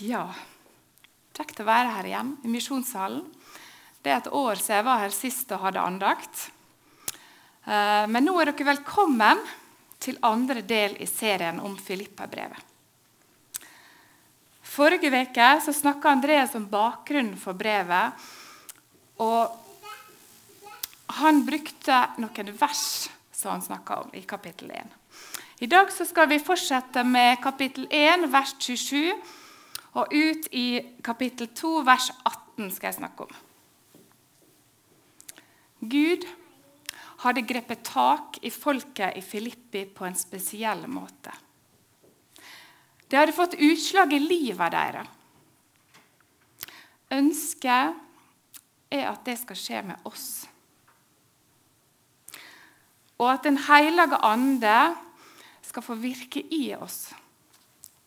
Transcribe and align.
Ja, 0.00 0.30
kjekt 1.36 1.58
å 1.60 1.66
være 1.68 1.90
her 1.92 2.06
igjen 2.08 2.30
i 2.40 2.48
misjonssalen. 2.48 3.20
Det 4.00 4.08
er 4.08 4.22
et 4.22 4.30
år 4.32 4.56
siden 4.56 4.78
jeg 4.78 4.84
var 4.86 5.00
her 5.02 5.12
sist 5.12 5.50
og 5.52 5.60
hadde 5.60 5.82
andakt. 5.84 6.44
Eh, 7.68 8.06
men 8.08 8.24
nå 8.24 8.32
er 8.40 8.48
dere 8.48 8.70
velkommen 8.70 9.42
til 10.00 10.16
andre 10.24 10.62
del 10.64 10.94
i 11.04 11.08
serien 11.10 11.58
om 11.60 11.74
Filippa-brevet. 11.76 12.62
Forrige 14.70 15.10
uke 15.12 15.48
snakka 15.68 16.14
Andreas 16.14 16.54
om 16.56 16.64
bakgrunnen 16.70 17.36
for 17.36 17.58
brevet. 17.58 18.16
Og 19.20 19.52
han 21.20 21.42
brukte 21.44 21.98
noen 22.22 22.54
vers 22.56 22.86
som 23.36 23.52
han 23.52 23.66
snakka 23.66 24.00
om 24.06 24.16
i 24.16 24.24
kapittel 24.24 24.72
1. 24.72 24.96
I 25.60 25.68
dag 25.68 25.92
skal 25.92 26.30
vi 26.30 26.40
fortsette 26.40 27.04
med 27.04 27.36
kapittel 27.44 27.84
1, 27.90 28.30
vers 28.32 28.56
27 28.56 29.36
og 29.98 30.12
ut 30.14 30.46
i 30.54 30.66
kapittel 31.02 31.50
2, 31.56 31.70
vers 31.86 32.10
18 32.22 32.70
skal 32.70 32.90
jeg 32.90 32.98
snakke 33.00 33.26
om. 33.26 33.38
Gud 35.90 36.26
hadde 37.24 37.46
grepet 37.48 37.82
tak 37.84 38.38
i 38.46 38.52
folket 38.52 39.16
i 39.18 39.24
Filippi 39.24 39.84
på 39.88 40.06
en 40.06 40.16
spesiell 40.16 40.86
måte. 40.88 41.32
Det 43.10 43.18
hadde 43.18 43.34
fått 43.34 43.58
utslag 43.58 44.12
i 44.14 44.22
livet 44.22 44.76
deres. 44.76 45.16
Ønsket 47.10 47.96
er 48.94 49.08
at 49.08 49.24
det 49.26 49.34
skal 49.40 49.58
skje 49.58 49.80
med 49.88 50.06
oss. 50.06 50.28
Og 53.18 53.26
at 53.32 53.42
Den 53.42 53.58
hellige 53.66 54.20
ande 54.22 54.76
skal 55.66 55.82
få 55.82 55.96
virke 55.98 56.40
i 56.54 56.70
oss, 56.78 57.10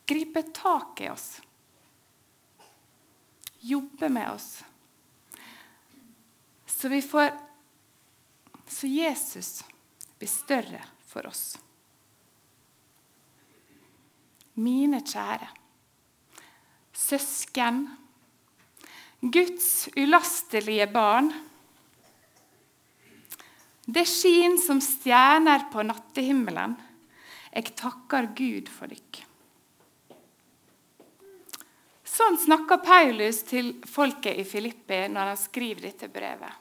gripe 0.07 0.45
tak 0.55 1.03
i 1.03 1.11
oss 1.11 1.41
jobbe 3.63 4.09
med 4.09 4.31
oss. 4.31 4.63
Så 6.67 6.91
vi 6.91 7.01
får 7.01 7.31
Så 8.67 8.87
Jesus 8.87 9.63
blir 10.17 10.29
større 10.29 10.79
for 11.07 11.27
oss. 11.29 11.57
Mine 14.53 15.01
kjære 15.01 15.49
søsken, 16.93 17.87
Guds 19.21 19.89
ulastelige 19.95 20.87
barn. 20.91 21.31
Det 23.85 24.05
skin 24.07 24.57
som 24.61 24.79
stjerner 24.83 25.67
på 25.71 25.83
nattehimmelen. 25.83 26.75
Jeg 27.53 27.75
takker 27.79 28.31
Gud 28.35 28.71
for 28.71 28.91
dykk. 28.91 29.23
Sånn 32.13 32.35
snakker 32.37 32.77
Paulus 32.83 33.39
til 33.47 33.71
folket 33.89 34.37
i 34.37 34.45
Filippi 34.45 34.99
når 35.09 35.31
han 35.31 35.39
skriver 35.39 35.87
dette 35.87 36.09
brevet. 36.13 36.59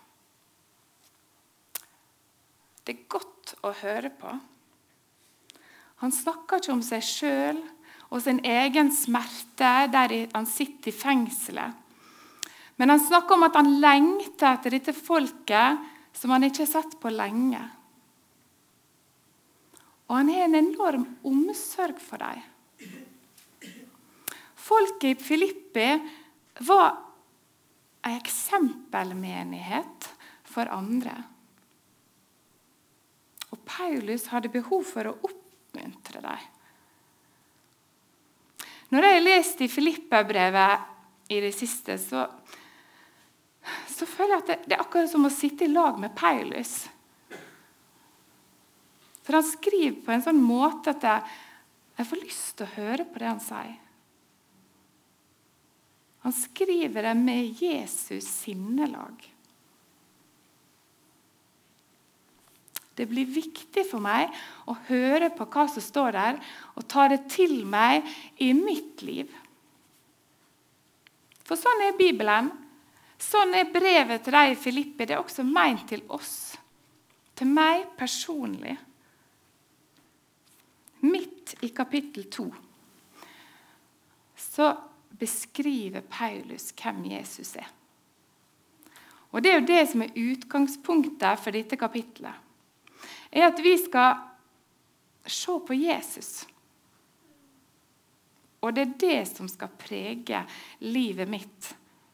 Det 2.82 2.94
er 2.94 3.10
godt 3.12 3.52
å 3.60 3.74
høre 3.82 4.10
på. 4.16 4.32
Han 6.02 6.14
snakker 6.14 6.58
ikke 6.58 6.72
om 6.72 6.80
seg 6.82 7.04
sjøl 7.04 7.60
og 8.08 8.22
sin 8.24 8.40
egen 8.48 8.90
smerte 8.96 9.74
der 9.92 10.14
han 10.32 10.48
sitter 10.48 10.90
i 10.90 10.96
fengselet. 10.96 11.76
Men 12.80 12.94
han 12.94 13.04
snakker 13.04 13.36
om 13.36 13.44
at 13.46 13.58
han 13.60 13.76
lengter 13.82 14.56
etter 14.56 14.74
dette 14.74 14.96
folket 14.96 15.84
som 16.16 16.32
han 16.32 16.48
ikke 16.48 16.64
har 16.64 16.72
sett 16.72 16.96
på 17.00 17.12
lenge. 17.12 17.60
Og 20.08 20.16
han 20.16 20.32
har 20.32 20.48
en 20.48 20.58
enorm 20.58 21.06
omsorg 21.28 22.00
for 22.02 22.24
dem. 22.24 22.40
Folket 24.72 25.20
i 25.20 25.24
Filippi 25.24 26.08
var 26.58 26.96
en 28.02 28.16
eksempelmenighet 28.16 30.06
for 30.48 30.70
andre. 30.72 31.12
Og 33.52 33.60
Paulus 33.68 34.30
hadde 34.32 34.48
behov 34.52 34.86
for 34.88 35.10
å 35.10 35.18
oppmuntre 35.28 36.22
dem. 36.24 36.48
Når 38.92 39.06
jeg 39.06 39.18
har 39.18 39.26
lest 39.26 39.60
i 39.64 39.70
Filippa-brevet 39.72 41.32
i 41.36 41.42
det 41.44 41.52
siste, 41.56 41.98
så, 42.00 42.24
så 43.92 44.08
føler 44.08 44.38
jeg 44.38 44.42
at 44.42 44.50
det, 44.54 44.58
det, 44.64 44.78
er 44.78 44.86
akkurat 44.86 45.12
som 45.12 45.28
å 45.28 45.32
sitte 45.32 45.68
i 45.68 45.72
lag 45.72 46.00
med 46.00 46.16
Paulus. 46.16 46.78
For 49.20 49.36
han 49.36 49.48
skriver 49.52 50.00
på 50.00 50.16
en 50.16 50.24
sånn 50.24 50.40
måte 50.40 50.96
at 50.96 51.08
jeg, 51.10 51.38
jeg 52.00 52.12
får 52.14 52.24
lyst 52.24 52.52
til 52.56 52.70
å 52.70 52.76
høre 52.80 53.10
på 53.12 53.20
det 53.20 53.34
han 53.34 53.48
sier. 53.52 53.81
Han 56.22 56.32
skriver 56.32 57.02
det 57.02 57.14
med 57.18 57.62
Jesus 57.62 58.24
sinnelag. 58.24 59.28
Det 62.94 63.06
blir 63.08 63.26
viktig 63.26 63.82
for 63.88 64.04
meg 64.04 64.30
å 64.68 64.76
høre 64.86 65.32
på 65.34 65.48
hva 65.50 65.64
som 65.70 65.82
står 65.82 66.14
der, 66.14 66.40
og 66.76 66.86
ta 66.86 67.08
det 67.10 67.24
til 67.32 67.62
meg 67.66 68.06
i 68.38 68.52
mitt 68.54 69.02
liv. 69.02 69.30
For 71.42 71.58
sånn 71.58 71.86
er 71.88 71.98
Bibelen. 71.98 72.52
Sånn 73.18 73.54
er 73.56 73.70
brevet 73.72 74.22
til 74.22 74.36
deg 74.36 74.58
Filippi. 74.60 75.06
Det 75.06 75.16
er 75.16 75.22
også 75.22 75.42
meint 75.46 75.88
til 75.90 76.04
oss. 76.12 76.52
Til 77.38 77.50
meg 77.50 77.88
personlig. 77.98 78.76
Midt 81.02 81.56
i 81.66 81.72
kapittel 81.74 82.28
to 82.30 82.52
så 84.52 84.68
beskriver 85.22 86.02
Paulus 86.10 86.72
hvem 86.74 87.04
Jesus 87.14 87.54
er. 87.56 87.70
Og 89.32 89.42
Det 89.42 89.50
er 89.50 89.60
jo 89.60 89.68
det 89.70 89.82
som 89.88 90.02
er 90.04 90.16
utgangspunktet 90.18 91.40
for 91.40 91.54
dette 91.54 91.78
kapitlet. 91.80 92.34
Er 93.32 93.48
at 93.48 93.60
vi 93.64 93.72
skal 93.80 94.18
se 95.24 95.54
på 95.66 95.76
Jesus. 95.78 96.42
Og 98.62 98.74
det 98.74 98.82
er 98.82 98.98
det 99.00 99.20
som 99.30 99.48
skal 99.48 99.72
prege 99.78 100.44
livet 100.84 101.30
mitt. 101.30 101.72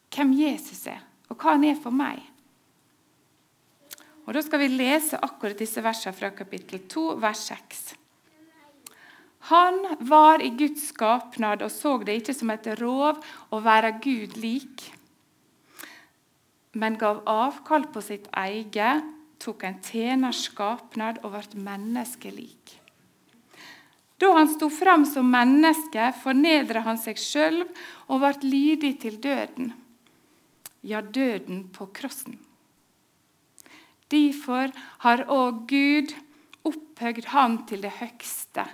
Hvem 0.09 0.31
Jesus 0.33 0.87
er, 0.89 1.03
og 1.29 1.37
hva 1.37 1.57
han 1.57 1.67
er 1.67 1.77
for 1.77 1.93
meg. 1.93 2.23
Og 4.25 4.33
Da 4.33 4.41
skal 4.45 4.61
vi 4.61 4.69
lese 4.71 5.17
akkurat 5.17 5.57
disse 5.57 5.81
versene 5.81 6.13
fra 6.13 6.29
kapittel 6.29 6.83
2, 6.89 7.05
vers 7.21 7.47
6. 7.49 7.98
Han 9.39 9.95
var 9.99 10.41
i 10.43 10.49
Guds 10.49 10.89
skapnad 10.91 11.63
og 11.63 11.71
så 11.71 11.95
det 12.03 12.19
ikke 12.19 12.35
som 12.35 12.51
et 12.51 12.67
rov 12.81 13.21
å 13.55 13.61
være 13.63 13.95
Gud 14.03 14.35
lik, 14.37 14.89
men 16.75 16.99
gav 16.99 17.23
avkall 17.25 17.87
på 17.93 18.03
sitt 18.03 18.27
eget, 18.37 19.05
tok 19.39 19.63
en 19.63 19.79
tjeners 19.81 20.43
skapnad 20.49 21.21
og 21.23 21.33
ble 21.37 21.63
menneskelik. 21.63 22.75
Da 24.19 24.33
han 24.35 24.49
sto 24.51 24.67
fram 24.67 25.05
som 25.07 25.29
menneske, 25.31 26.11
fornedret 26.19 26.83
han 26.83 26.99
seg 26.99 27.17
sjøl 27.17 27.61
og 28.11 28.19
ble 28.19 28.51
lydig 28.51 28.97
til 29.05 29.15
døden. 29.23 29.71
Ja, 30.83 30.99
døden 31.01 31.69
på 31.75 31.87
krossen. 31.95 32.35
Derfor 34.11 34.73
har 35.05 35.23
òg 35.31 35.63
Gud 35.71 36.11
opphøgd 36.67 37.31
han 37.31 37.61
til 37.69 37.83
det 37.85 37.95
høgste 38.01 38.65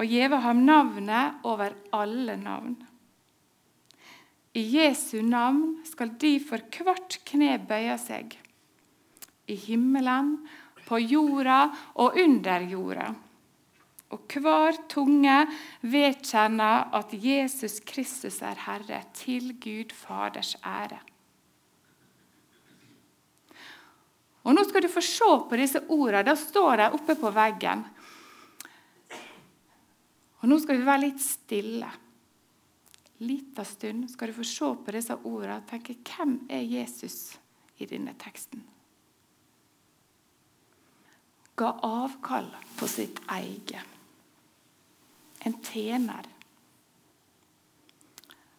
og 0.00 0.08
gjeve 0.08 0.38
ham 0.40 0.62
navnet 0.64 1.44
over 1.44 1.74
alle 1.92 2.36
navn. 2.40 2.78
I 4.56 4.62
Jesu 4.78 5.20
navn 5.22 5.82
skal 5.86 6.14
de 6.18 6.38
for 6.42 6.64
hvert 6.80 7.18
kne 7.28 7.58
bøye 7.68 7.98
seg, 8.00 8.32
i 9.46 9.56
himmelen, 9.68 10.38
på 10.88 10.98
jorda 10.98 11.66
og 12.02 12.16
under 12.18 12.64
jorda. 12.66 13.10
Og 14.10 14.34
hver 14.42 14.80
tunge 14.90 15.36
vedkjenner 15.86 16.88
at 16.98 17.12
Jesus 17.14 17.78
Kristus 17.86 18.40
er 18.42 18.58
Herre, 18.64 19.04
til 19.14 19.52
Gud 19.62 19.94
Faders 19.94 20.56
ære. 20.66 20.98
Og 24.42 24.56
Nå 24.56 24.64
skal 24.66 24.82
du 24.82 24.90
få 24.90 25.02
se 25.04 25.30
på 25.46 25.60
disse 25.60 25.84
ordene. 25.92 26.24
Da 26.26 26.34
står 26.34 26.80
de 26.80 26.90
oppe 26.96 27.14
på 27.20 27.30
veggen. 27.36 27.84
Og 30.40 30.48
Nå 30.48 30.56
skal 30.62 30.80
vi 30.80 30.88
være 30.88 31.04
litt 31.04 31.20
stille. 31.20 31.90
Lita 33.20 33.64
stund 33.68 34.06
skal 34.08 34.30
du 34.30 34.38
få 34.38 34.46
se 34.48 34.68
på 34.80 34.94
disse 34.96 35.16
ordene 35.28 35.58
og 35.60 35.66
tenke 35.68 35.98
hvem 36.08 36.38
er 36.48 36.64
Jesus 36.64 37.36
i 37.80 37.88
denne 37.88 38.14
teksten? 38.20 38.62
Ga 41.60 41.74
avkall 41.84 42.48
på 42.78 42.88
sitt 42.88 43.20
eget. 43.28 43.96
En 45.44 45.58
tjener. 45.64 46.24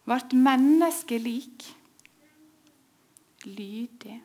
Vart 0.06 0.34
menneskelik. 0.34 1.66
Lydig. 3.50 4.20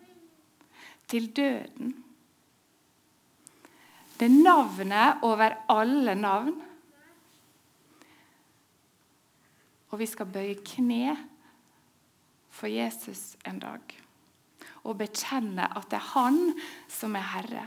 Til 1.09 1.31
døden. 1.33 1.95
Det 4.17 4.25
er 4.29 4.37
navnet 4.45 5.25
over 5.25 5.57
alle 5.73 6.13
navn 6.17 6.66
og 9.91 10.01
vi 10.01 10.07
skal 10.09 10.29
bøye 10.31 10.57
kne 10.67 11.15
for 12.51 12.71
Jesus 12.71 13.35
en 13.47 13.59
dag. 13.61 13.83
Og 14.87 14.97
bekjenne 14.99 15.67
at 15.67 15.89
det 15.91 15.99
er 15.99 16.11
Han 16.13 16.39
som 16.91 17.15
er 17.15 17.29
Herre. 17.33 17.65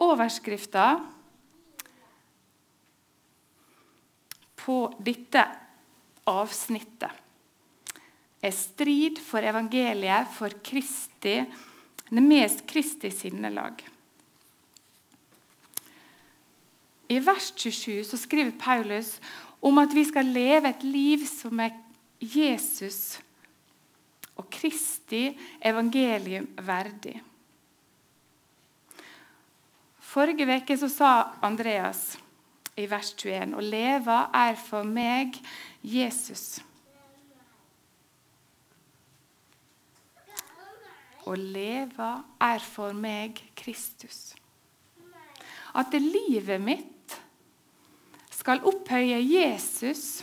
Overskrifta 0.00 0.86
på 4.60 4.76
dette 5.04 5.42
avsnittet 6.30 7.10
er 8.40 8.50
'Strid 8.50 9.20
for 9.20 9.44
evangeliet 9.44 10.28
for 10.32 10.48
Kristi, 10.64 11.44
med 12.10 12.66
Kristi 12.66 13.10
sinnelag'. 13.10 13.99
I 17.10 17.18
vers 17.26 17.50
27 17.56 18.04
så 18.06 18.18
skriver 18.20 18.52
Paulus 18.58 19.16
om 19.62 19.78
at 19.82 19.94
vi 19.94 20.04
skal 20.06 20.30
leve 20.30 20.70
et 20.70 20.84
liv 20.86 21.26
som 21.26 21.58
er 21.60 21.74
Jesus 22.20 23.18
og 24.38 24.46
Kristi 24.52 25.32
evangelium 25.64 26.46
verdig. 26.62 27.16
Forrige 29.98 30.46
uke 30.46 30.76
sa 30.88 31.10
Andreas 31.42 32.18
i 32.78 32.86
vers 32.90 33.12
21 33.14 33.58
å 33.58 33.62
leve 33.62 34.16
er 34.34 34.56
for 34.58 34.86
meg 34.86 35.36
Jesus. 35.82 36.60
Å 41.26 41.34
leve 41.36 42.12
er 42.42 42.64
for 42.64 42.96
meg 42.96 43.38
Kristus. 43.54 44.32
At 45.74 45.92
det 45.92 46.00
livet 46.02 46.58
mitt 46.62 46.99
skal 48.40 48.64
opphøye 48.64 49.20
Jesus 49.20 50.22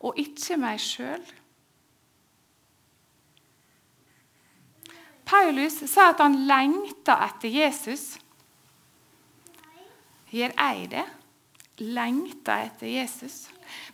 og 0.00 0.16
ikke 0.20 0.56
meg 0.60 0.80
sjøl. 0.80 1.22
Paulus 5.28 5.82
sa 5.90 6.10
at 6.14 6.22
han 6.24 6.38
lengta 6.48 7.18
etter 7.26 7.52
Jesus. 7.52 8.16
Gjør 10.32 10.54
jeg 10.54 10.90
det? 10.94 11.04
Lengter 11.84 12.68
etter 12.70 12.88
Jesus? 12.88 13.46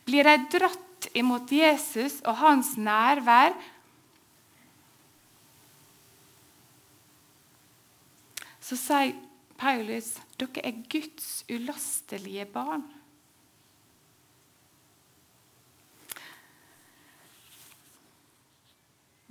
Blir 0.06 0.30
jeg 0.30 0.46
dratt 0.54 1.08
imot 1.18 1.50
Jesus 1.52 2.20
og 2.22 2.38
hans 2.38 2.76
nærvær? 2.78 3.56
Så 8.64 8.78
sier 8.80 9.16
Paulus 9.60 10.14
dere 10.40 10.62
er 10.64 10.84
Guds 10.90 11.42
ulastelige 11.50 12.46
barn. 12.54 12.86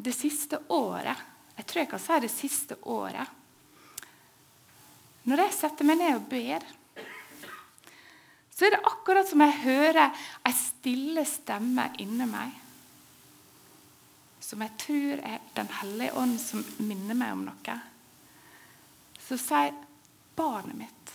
Det 0.03 0.11
siste 0.15 0.59
året, 0.73 1.17
jeg 1.55 1.65
tror 1.65 1.79
jeg 1.83 1.91
kan 1.91 2.01
si 2.01 2.19
det 2.23 2.31
siste 2.33 2.75
året 2.91 3.27
Når 5.29 5.43
jeg 5.45 5.53
setter 5.55 5.87
meg 5.87 6.01
ned 6.01 6.17
og 6.17 6.25
ber 6.31 6.65
så 8.53 8.65
er 8.65 8.71
det 8.71 8.85
akkurat 8.85 9.27
som 9.27 9.41
jeg 9.41 9.61
hører 9.63 10.25
ei 10.45 10.53
stille 10.53 11.23
stemme 11.25 11.87
inni 11.99 12.27
meg. 12.29 12.51
Som 14.39 14.61
jeg 14.61 14.77
tror 14.83 15.23
er 15.25 15.41
Den 15.55 15.71
hellige 15.81 16.13
ånd 16.21 16.37
som 16.41 16.61
minner 16.77 17.17
meg 17.17 17.33
om 17.33 17.41
noe. 17.47 17.75
Så 19.19 19.39
sier 19.41 19.73
barnet 20.37 20.77
mitt 20.77 21.13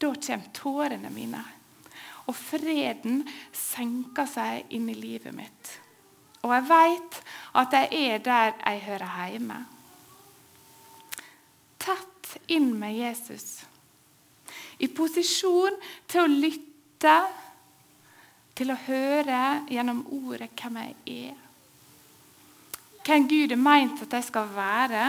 Da 0.00 0.14
kommer 0.14 0.48
tårene 0.56 1.10
mine, 1.12 1.42
og 2.30 2.36
freden 2.38 3.24
senker 3.56 4.30
seg 4.30 4.70
inn 4.76 4.86
i 4.92 4.94
livet 4.94 5.34
mitt. 5.34 5.74
Og 6.46 6.54
jeg 6.54 6.68
veit 6.70 7.20
at 7.58 7.76
jeg 7.76 8.06
er 8.14 8.24
der 8.24 8.56
jeg 8.62 8.82
hører 8.86 9.28
hjemme 9.34 9.60
tett 11.80 12.36
inn 12.46 12.78
med 12.78 12.96
Jesus. 12.96 13.64
I 14.78 14.88
posisjon 14.88 15.76
til 16.08 16.24
å 16.24 16.30
lytte, 16.30 17.16
til 18.56 18.72
å 18.72 18.80
høre 18.86 19.42
gjennom 19.72 20.02
ordet 20.20 20.50
hvem 20.58 20.80
jeg 20.80 20.96
er. 21.30 21.46
Hvem 23.06 23.28
Gud 23.30 23.54
er 23.54 23.60
meint 23.60 24.02
at 24.04 24.18
jeg 24.18 24.28
skal 24.28 24.50
være. 24.52 25.04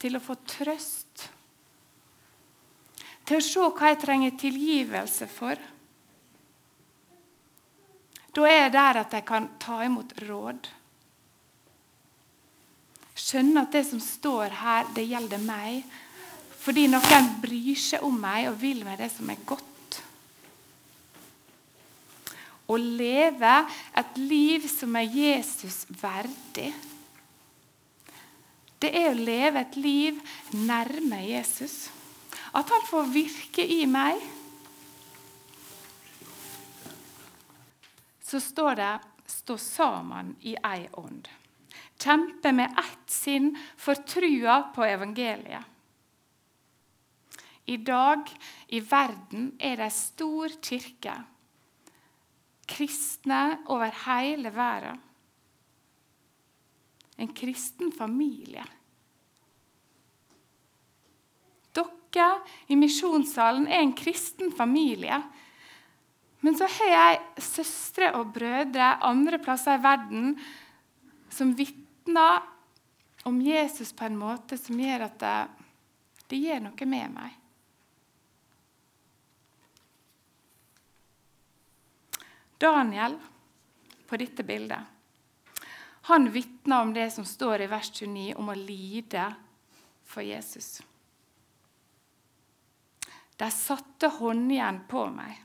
Til 0.00 0.16
å 0.16 0.24
få 0.24 0.36
trøst. 0.48 1.28
Til 3.24 3.40
å 3.40 3.44
se 3.44 3.66
hva 3.72 3.90
jeg 3.92 4.00
trenger 4.02 4.38
tilgivelse 4.40 5.28
for. 5.32 5.60
Da 8.34 8.48
er 8.48 8.64
jeg 8.64 8.72
der 8.74 9.04
at 9.04 9.14
jeg 9.14 9.24
kan 9.28 9.52
ta 9.62 9.80
imot 9.86 10.16
råd 10.26 10.72
skjønne 13.14 13.62
at 13.64 13.74
det 13.74 13.84
som 13.88 14.02
står 14.02 14.54
her, 14.60 14.88
det 14.94 15.06
gjelder 15.08 15.42
meg. 15.42 15.84
Fordi 16.64 16.86
noen 16.90 17.30
bryr 17.42 17.78
seg 17.78 18.04
om 18.06 18.16
meg 18.20 18.48
og 18.50 18.58
vil 18.60 18.84
meg 18.86 18.98
det 19.00 19.10
som 19.14 19.30
er 19.30 19.40
godt. 19.46 20.00
Å 22.64 22.76
leve 22.80 23.54
et 24.00 24.18
liv 24.20 24.64
som 24.72 24.94
er 24.96 25.10
Jesus 25.12 25.82
verdig. 26.00 26.70
Det 28.80 28.90
er 28.96 29.10
å 29.10 29.18
leve 29.18 29.60
et 29.60 29.76
liv 29.80 30.20
nærme 30.56 31.20
Jesus. 31.26 31.84
At 32.54 32.70
han 32.70 32.86
får 32.88 33.12
virke 33.14 33.66
i 33.66 33.84
meg. 33.86 34.20
Så 38.24 38.40
står 38.40 38.74
det 38.74 38.92
'stå 39.26 39.56
sammen 39.58 40.36
i 40.40 40.56
ei 40.56 40.88
ånd' 40.92 41.28
Kjempe 42.04 42.52
med 42.52 42.74
ett 42.78 43.10
sinn 43.10 43.54
for 43.76 43.94
trua 43.94 44.62
på 44.74 44.84
evangeliet. 44.84 45.64
I 47.64 47.76
dag 47.76 48.28
i 48.68 48.80
verden 48.84 49.54
er 49.58 49.78
det 49.78 49.86
ei 49.86 49.94
stor 49.96 50.56
kirke. 50.60 51.14
Kristne 52.68 53.40
over 53.72 53.92
hele 54.04 54.52
verden. 54.52 55.00
En 57.16 57.30
kristen 57.32 57.92
familie. 57.92 58.64
Dere 62.14 62.40
i 62.70 62.76
misjonssalen 62.78 63.66
er 63.66 63.82
en 63.82 63.94
kristen 63.96 64.52
familie. 64.54 65.18
Men 66.44 66.58
så 66.58 66.68
har 66.70 66.92
jeg 66.92 67.42
søstre 67.42 68.12
og 68.18 68.34
brødre 68.34 68.94
andre 69.02 69.40
plasser 69.42 69.78
i 69.78 69.82
verden 69.82 70.34
som 71.32 71.54
vitner 71.58 72.44
om 73.24 73.40
Jesus 73.42 73.94
på 73.96 74.06
en 74.06 74.18
måte 74.20 74.58
som 74.60 74.78
gjør 74.78 75.06
at 75.08 75.18
det, 75.22 75.36
det 76.30 76.42
gjør 76.44 76.66
noe 76.68 76.90
med 76.90 77.14
meg. 77.16 77.40
Daniel 82.60 83.16
på 84.08 84.20
dette 84.20 84.44
bildet 84.46 84.94
han 86.04 86.28
vitner 86.30 86.82
om 86.84 86.90
det 86.92 87.10
som 87.10 87.24
står 87.24 87.64
i 87.64 87.66
vers 87.72 87.88
29, 87.88 88.34
om 88.36 88.50
å 88.52 88.56
lide 88.58 89.24
for 90.04 90.20
Jesus. 90.20 90.82
De 93.36 93.50
satte 93.50 94.10
håndjern 94.18 94.84
på 94.88 95.06
meg, 95.10 95.38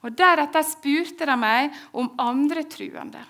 og 0.00 0.14
deretter 0.16 0.64
spurte 0.64 1.26
de 1.28 1.36
meg 1.38 1.74
om 1.92 2.12
andre 2.22 2.64
truende. 2.70 3.24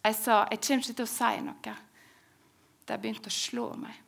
Jeg 0.00 0.16
sa 0.16 0.44
jeg 0.48 0.62
kommer 0.64 0.86
ikke 0.86 0.96
til 0.96 1.04
å 1.04 1.12
si 1.12 1.32
noe. 1.44 1.74
De 2.88 2.96
begynte 2.98 3.28
å 3.28 3.34
slå 3.34 3.66
meg. 3.78 3.98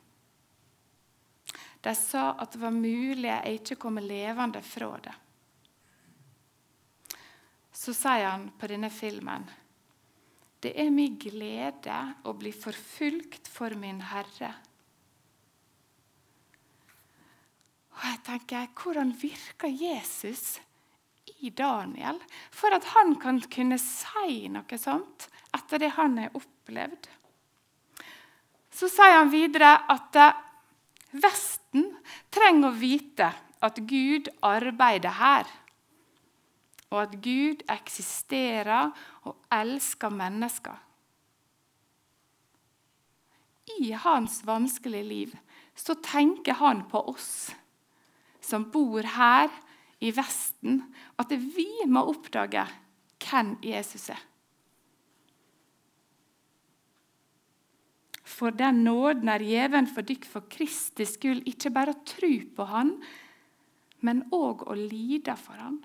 De 1.83 1.91
sa 1.99 2.31
at 2.39 2.55
det 2.55 2.61
var 2.61 2.73
mulig 2.73 3.27
jeg 3.27 3.59
ikke 3.59 3.77
kom 3.83 3.99
levende 4.01 4.63
fra 4.65 4.95
det. 5.03 5.13
Så 7.73 7.93
sier 7.93 8.29
han 8.29 8.47
på 8.57 8.69
denne 8.71 8.89
filmen 8.93 9.45
det 10.63 10.71
er 10.79 10.93
min 10.95 11.17
glede 11.19 11.95
å 12.23 12.31
bli 12.39 12.53
forfulgt 12.55 13.49
for 13.51 13.75
min 13.75 13.99
Herre. 14.13 14.53
Og 17.93 18.05
jeg 18.07 18.19
tenker, 18.25 18.69
Hvordan 18.73 19.13
virker 19.21 19.69
Jesus 19.69 20.59
i 21.39 21.49
Daniel 21.49 22.19
for 22.51 22.73
at 22.73 22.85
han 22.95 23.15
kan 23.19 23.41
kunne 23.51 23.77
si 23.81 24.47
noe 24.51 24.79
sånt? 24.79 25.29
etter 25.53 25.83
det 25.83 25.91
han 25.97 26.17
har 26.17 26.33
opplevd. 26.33 27.09
Så 28.73 28.89
sier 28.89 29.19
han 29.19 29.29
videre 29.33 29.75
at 29.93 30.17
eh, 30.17 30.39
Vesten 31.13 31.91
trenger 32.33 32.71
å 32.71 32.73
vite 32.73 33.27
at 33.61 33.77
Gud 33.85 34.31
arbeider 34.41 35.13
her, 35.13 35.51
og 36.89 37.03
at 37.03 37.13
Gud 37.21 37.61
eksisterer 37.69 38.89
og 39.29 39.37
elsker 39.53 40.09
mennesker. 40.09 40.79
i 43.79 43.91
hans 43.91 44.41
vanskelige 44.45 45.03
liv 45.07 45.37
så 45.75 45.95
tenker 45.95 46.59
han 46.59 46.83
på 46.89 46.99
oss 47.09 47.55
som 48.43 48.67
bor 48.71 49.05
her 49.15 49.49
i 50.03 50.11
Vesten, 50.11 50.81
at 51.19 51.31
vi 51.31 51.69
må 51.87 52.03
oppdage 52.11 52.65
hvem 53.23 53.55
Jesus 53.63 54.09
er. 54.11 54.21
For 58.33 58.55
den 58.55 58.81
nåden 58.83 59.29
er 59.29 59.45
gjeven 59.45 59.87
for 59.87 60.05
dykk 60.07 60.25
for 60.27 60.49
Kristi 60.51 61.05
skyld, 61.07 61.45
ikke 61.47 61.71
bare 61.71 61.93
å 61.93 62.03
tro 62.07 62.33
på 62.55 62.67
Han, 62.71 62.95
men 64.03 64.25
òg 64.35 64.65
å 64.67 64.75
lide 64.75 65.35
for 65.39 65.59
Han. 65.61 65.79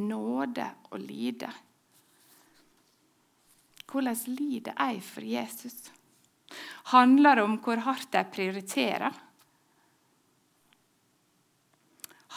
Nåde 0.00 0.66
og 0.90 1.00
lide. 1.02 1.48
Hvordan 3.90 4.18
lider 4.36 4.76
jeg 4.76 5.00
for 5.02 5.26
Jesus? 5.26 5.78
Handler 6.92 7.38
det 7.38 7.46
om 7.46 7.56
hvor 7.62 7.82
hardt 7.86 8.14
jeg 8.14 8.30
prioriterer? 8.34 9.16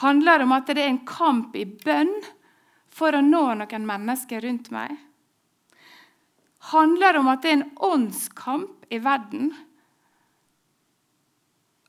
Handler 0.03 0.43
om 0.43 0.51
at 0.51 0.67
det 0.67 0.83
er 0.83 0.91
en 0.91 1.05
kamp 1.07 1.55
i 1.55 1.63
bønn 1.65 2.11
for 2.93 3.15
å 3.15 3.23
nå 3.23 3.43
noen 3.55 3.87
mennesker 3.87 4.43
rundt 4.43 4.69
meg? 4.73 4.97
Handler 6.73 7.19
om 7.19 7.29
at 7.31 7.43
det 7.43 7.51
er 7.51 7.59
en 7.59 7.69
åndskamp 7.87 8.87
i 8.91 8.99
verden 9.03 9.51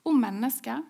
om 0.06 0.18
mennesker? 0.20 0.82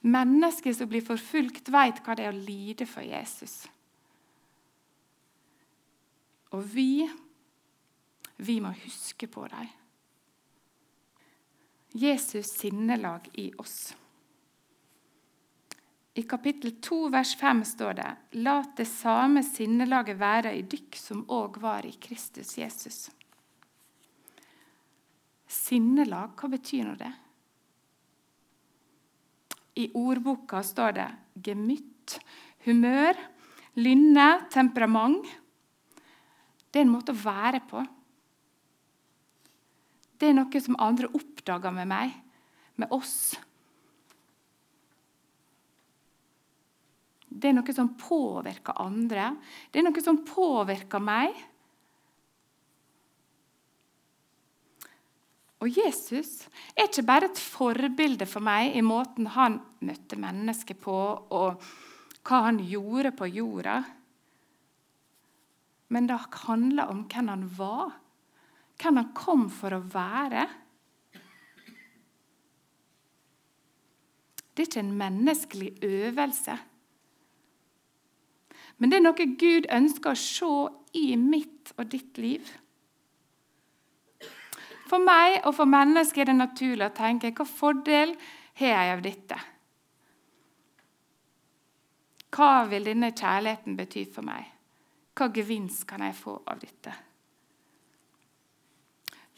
Mennesker 0.00 0.76
som 0.76 0.88
blir 0.88 1.04
forfulgt, 1.04 1.68
vet 1.68 2.00
hva 2.04 2.16
det 2.16 2.24
er 2.24 2.32
å 2.32 2.44
lide 2.44 2.86
for 2.88 3.04
Jesus. 3.04 3.66
Og 6.56 6.64
vi, 6.72 7.04
vi 8.40 8.56
må 8.64 8.72
huske 8.80 9.28
på 9.28 9.44
dem. 9.52 9.68
Jesus' 11.92 12.52
sinnelag 12.58 13.28
i 13.32 13.52
oss. 13.58 13.96
I 16.14 16.22
kapittel 16.22 16.80
2, 16.80 17.08
vers 17.08 17.36
5 17.36 17.64
står 17.64 17.94
det:" 17.94 18.16
La 18.30 18.62
det 18.76 18.86
samme 18.86 19.42
sinnelaget 19.42 20.18
være 20.18 20.54
i 20.58 20.62
dykk 20.62 20.96
som 20.96 21.24
òg 21.28 21.58
var 21.58 21.86
i 21.86 21.92
Kristus 21.92 22.58
Jesus. 22.58 23.10
Sinnelag, 25.46 26.34
hva 26.36 26.48
betyr 26.48 26.84
nå 26.84 26.94
det? 26.94 27.12
I 29.74 29.90
ordboka 29.94 30.62
står 30.62 30.92
det 30.92 31.08
gemytt, 31.46 32.18
humør, 32.66 33.16
lynne, 33.74 34.46
temperament. 34.50 35.26
Det 36.70 36.78
er 36.78 36.86
en 36.86 36.92
måte 36.92 37.14
å 37.14 37.22
være 37.22 37.62
på. 37.70 37.82
Det 40.20 40.28
er 40.28 40.36
noe 40.36 40.60
som 40.60 40.76
andre 40.76 41.08
oppdager 41.16 41.72
med 41.72 41.88
meg, 41.88 42.12
med 42.76 42.92
oss. 42.92 43.32
Det 47.30 47.48
er 47.48 47.56
noe 47.56 47.72
som 47.72 47.94
påvirker 47.96 48.76
andre. 48.82 49.30
Det 49.72 49.80
er 49.80 49.86
noe 49.86 50.02
som 50.04 50.20
påvirker 50.28 51.00
meg. 51.00 51.38
Og 55.60 55.68
Jesus 55.76 56.48
er 56.72 56.88
ikke 56.88 57.04
bare 57.08 57.28
et 57.28 57.40
forbilde 57.40 58.28
for 58.28 58.44
meg 58.44 58.76
i 58.76 58.84
måten 58.84 59.28
han 59.34 59.58
møtte 59.84 60.16
mennesker 60.20 60.76
på, 60.80 60.96
og 61.32 61.64
hva 62.24 62.44
han 62.46 62.60
gjorde 62.64 63.12
på 63.16 63.28
jorda. 63.28 63.80
Men 65.92 66.08
det 66.08 66.16
handler 66.46 66.92
om 66.92 67.04
hvem 67.08 67.28
han 67.32 67.44
var, 67.56 67.92
hvem 68.80 69.00
han 69.00 69.12
kom 69.16 69.46
for 69.52 69.76
å 69.76 69.84
være. 69.92 70.46
Det 74.50 74.64
er 74.64 74.68
ikke 74.68 74.82
en 74.82 74.96
menneskelig 74.98 75.70
øvelse. 75.86 76.56
Men 78.80 78.90
det 78.90 78.98
er 78.98 79.04
noe 79.04 79.28
Gud 79.40 79.68
ønsker 79.72 80.12
å 80.12 80.18
se 80.18 80.50
i 80.96 81.14
mitt 81.20 81.72
og 81.76 81.90
ditt 81.92 82.18
liv. 82.20 82.48
For 84.90 84.98
meg 84.98 85.44
og 85.44 85.54
for 85.54 85.70
mennesker 85.70 86.24
er 86.24 86.32
det 86.32 86.38
naturlig 86.40 86.88
å 86.88 86.94
tenke 86.96 87.30
hva 87.36 87.46
fordel 87.46 88.16
har 88.58 88.72
jeg 88.74 88.94
av 88.96 89.04
dette? 89.04 89.38
Hva 92.30 92.50
vil 92.70 92.88
denne 92.88 93.12
kjærligheten 93.12 93.76
bety 93.78 94.04
for 94.10 94.26
meg? 94.26 94.48
Hva 95.14 95.28
gevinst 95.34 95.86
kan 95.86 96.02
jeg 96.06 96.16
få 96.18 96.40
av 96.46 96.58
dette? 96.62 96.94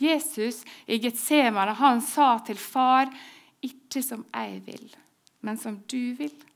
Jesus 0.03 0.63
i 0.87 0.99
Getsemane 1.03 1.75
han 1.79 2.01
sa 2.01 2.39
til 2.47 2.59
far, 2.59 3.11
'Ikke 3.63 4.03
som 4.03 4.27
jeg 4.35 4.63
vil, 4.67 4.97
men 5.41 5.57
som 5.57 5.79
du 5.79 6.15
vil'. 6.19 6.49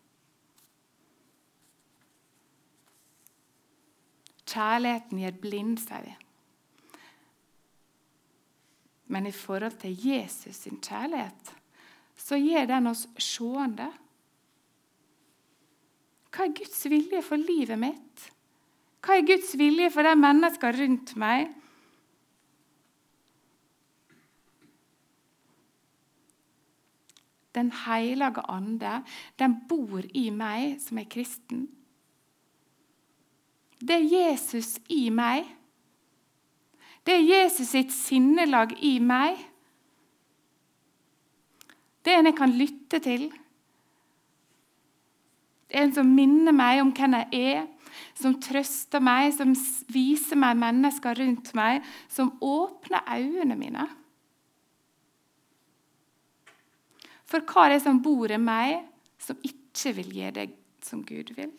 Kjærligheten 4.47 5.19
gjør 5.19 5.41
blind, 5.41 5.79
sier 5.79 6.03
vi. 6.03 6.15
Men 9.07 9.27
i 9.27 9.33
forhold 9.33 9.79
til 9.81 9.95
Jesus 10.07 10.57
sin 10.57 10.81
kjærlighet 10.83 11.55
så 12.17 12.39
gjør 12.41 12.67
den 12.71 12.87
oss 12.91 13.05
seende. 13.19 13.91
Hva 16.33 16.47
er 16.47 16.57
Guds 16.57 16.83
vilje 16.91 17.23
for 17.25 17.41
livet 17.41 17.79
mitt? 17.81 18.27
Hva 19.05 19.19
er 19.19 19.29
Guds 19.29 19.53
vilje 19.59 19.91
for 19.95 20.07
de 20.07 20.15
menneskene 20.19 20.81
rundt 20.81 21.15
meg? 21.21 21.53
Den 27.57 27.73
hellige 27.87 28.45
ande, 28.53 29.01
den 29.41 29.57
bor 29.69 30.05
i 30.13 30.29
meg 30.31 30.77
som 30.85 31.01
er 31.01 31.09
kristen. 31.09 31.67
Det 33.81 33.97
er 33.97 34.11
Jesus 34.13 34.77
i 34.93 35.09
meg. 35.13 35.47
Det 37.07 37.15
er 37.15 37.29
Jesus 37.29 37.71
sitt 37.73 37.93
sinnelag 37.95 38.75
i 38.85 38.97
meg. 39.01 39.39
Det 42.05 42.15
er 42.15 42.23
en 42.23 42.31
jeg 42.31 42.39
kan 42.39 42.55
lytte 42.55 43.01
til. 43.03 43.29
Det 45.67 45.79
er 45.79 45.89
en 45.89 45.95
som 45.97 46.13
minner 46.15 46.55
meg 46.55 46.81
om 46.83 46.93
hvem 46.95 47.17
jeg 47.19 47.41
er, 47.57 47.65
som 48.17 48.37
trøster 48.43 49.03
meg, 49.03 49.33
som 49.35 49.53
viser 49.93 50.39
meg 50.39 50.59
mennesker 50.61 51.19
rundt 51.19 51.53
meg, 51.59 51.85
som 52.09 52.35
åpner 52.41 53.07
øynene 53.11 53.59
mine. 53.59 53.87
For 57.27 57.43
hva 57.43 57.67
er 57.67 57.77
det 57.77 57.85
som 57.85 58.03
bor 58.03 58.31
i 58.31 58.39
meg, 58.39 58.85
som 59.19 59.39
ikke 59.43 59.97
vil 59.99 60.13
gi 60.15 60.31
deg 60.37 60.55
som 60.87 61.03
Gud 61.07 61.33
vil? 61.37 61.51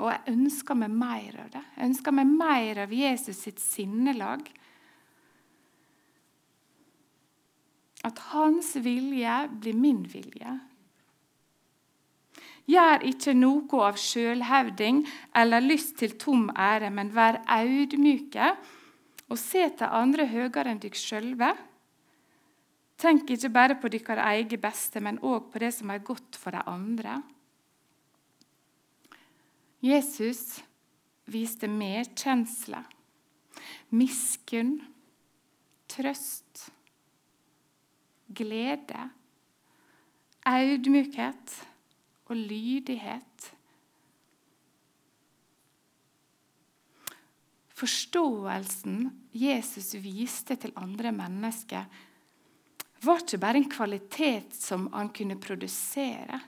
Og 0.00 0.08
jeg 0.08 0.32
ønsker 0.32 0.78
meg 0.78 0.92
mer 0.96 1.38
av 1.44 1.52
det. 1.52 1.62
Jeg 1.76 1.90
ønsker 1.90 2.16
meg 2.16 2.30
mer 2.32 2.82
av 2.86 2.92
Jesus 2.96 3.42
sitt 3.44 3.60
sinnelag. 3.60 4.46
At 8.08 8.18
hans 8.32 8.72
vilje 8.82 9.34
blir 9.52 9.76
min 9.78 10.00
vilje. 10.10 10.56
Gjør 12.72 13.04
ikke 13.10 13.34
noe 13.36 13.82
av 13.84 13.98
sjølhevding 14.00 15.02
eller 15.38 15.64
lyst 15.64 15.98
til 16.00 16.14
tom 16.18 16.48
ære, 16.56 16.88
men 16.94 17.12
vær 17.14 17.42
audmyke 17.50 18.54
og 19.28 19.38
se 19.40 19.66
til 19.76 19.92
andre 19.92 20.28
høyere 20.30 20.70
enn 20.72 20.80
dere 20.80 20.98
sjølve. 20.98 21.52
Tenk 23.02 23.32
ikke 23.34 23.50
bare 23.50 23.74
på 23.82 23.90
deres 23.90 24.20
eget 24.22 24.60
beste, 24.62 25.00
men 25.02 25.18
òg 25.26 25.48
på 25.50 25.58
det 25.58 25.72
som 25.74 25.90
er 25.90 26.04
godt 26.06 26.36
for 26.38 26.54
de 26.54 26.60
andre. 26.70 27.16
Jesus 29.82 30.60
viste 31.26 31.66
medkjensle, 31.66 32.84
miskunn, 33.90 34.76
trøst, 35.90 36.68
glede, 38.30 39.08
audmykhet 40.46 41.56
og 42.30 42.38
lydighet. 42.38 43.50
Forståelsen 47.82 49.10
Jesus 49.34 49.90
viste 49.98 50.54
til 50.54 50.72
andre 50.78 51.10
mennesker, 51.10 51.90
var 53.02 53.22
ikke 53.22 53.40
bare 53.42 53.60
en 53.60 53.70
kvalitet 53.70 54.54
som 54.54 54.86
han 54.92 55.10
kunne 55.14 55.38
produsere. 55.42 56.40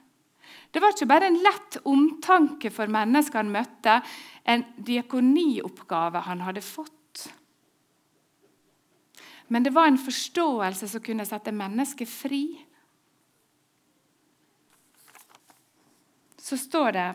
Det 0.70 0.82
var 0.82 0.94
ikke 0.94 1.08
bare 1.11 1.30
en 1.30 1.40
lett 1.42 1.78
omtanke 1.87 2.70
for 2.75 2.90
mennesker 2.90 3.42
han 3.42 3.52
møtte, 3.54 4.00
en 4.44 4.64
diakonioppgave 4.76 6.23
han 6.26 6.42
hadde 6.46 6.62
fått. 6.66 7.28
Men 9.46 9.62
det 9.62 9.75
var 9.75 9.87
en 9.87 10.00
forståelse 10.00 10.88
som 10.88 11.02
kunne 11.04 11.26
sette 11.28 11.52
mennesket 11.54 12.11
fri. 12.11 12.44
Så 16.38 16.58
står 16.61 16.92
det 16.96 17.08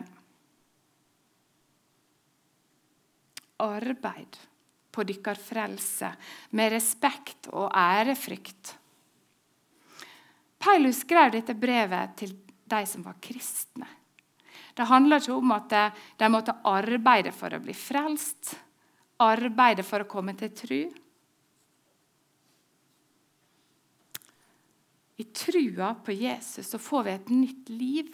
arbeid 3.60 4.40
på 4.90 5.04
dykkar 5.06 5.38
frelse 5.38 6.14
med 6.56 6.72
respekt 6.72 7.50
og 7.52 7.68
ærefrykt. 7.76 8.79
Paulus 10.60 11.00
skrev 11.06 11.32
dette 11.32 11.56
brevet 11.56 12.16
til 12.20 12.34
de 12.70 12.80
som 12.86 13.04
var 13.06 13.16
kristne. 13.22 13.88
Det 14.76 14.86
handler 14.86 15.20
ikke 15.20 15.36
om 15.36 15.52
at 15.56 15.72
de 16.20 16.28
måtte 16.30 16.56
arbeide 16.68 17.32
for 17.34 17.52
å 17.52 17.62
bli 17.64 17.74
frelst, 17.76 18.52
arbeide 19.20 19.84
for 19.84 20.04
å 20.04 20.08
komme 20.08 20.36
til 20.38 20.52
tru. 20.56 20.82
I 25.20 25.26
trua 25.36 25.94
på 26.04 26.14
Jesus 26.16 26.70
så 26.70 26.80
får 26.80 27.02
vi 27.04 27.12
et 27.12 27.32
nytt 27.34 27.72
liv. 27.72 28.12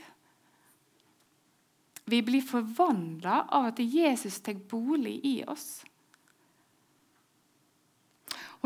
Vi 2.07 2.23
blir 2.23 2.43
forvandla 2.47 3.45
av 3.55 3.69
at 3.73 3.83
Jesus 3.83 4.41
tar 4.43 4.59
bolig 4.71 5.21
i 5.26 5.37
oss. 5.47 5.85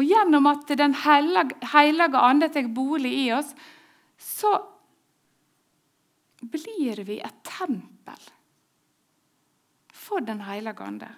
Og 0.01 0.09
gjennom 0.09 0.49
at 0.49 0.71
Den 0.81 0.95
hellige 0.97 2.21
ande 2.25 2.49
tar 2.49 2.69
bolig 2.73 3.13
i 3.27 3.33
oss, 3.37 3.53
så 4.17 4.55
blir 6.41 7.03
vi 7.05 7.19
et 7.21 7.43
tempel 7.45 8.31
for 9.93 10.25
Den 10.25 10.41
hellige 10.47 10.87
ande. 10.87 11.11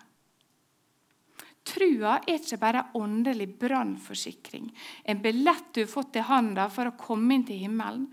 Trua 1.63 2.17
er 2.27 2.41
ikke 2.41 2.59
bare 2.59 2.89
åndelig 2.99 3.47
brannforsikring, 3.61 4.67
en 5.07 5.23
billett 5.23 5.71
du 5.71 5.85
har 5.85 5.93
fått 5.93 6.19
i 6.19 6.27
handa 6.27 6.67
for 6.67 6.91
å 6.91 6.97
komme 6.99 7.37
inn 7.37 7.47
til 7.47 7.63
himmelen. 7.63 8.09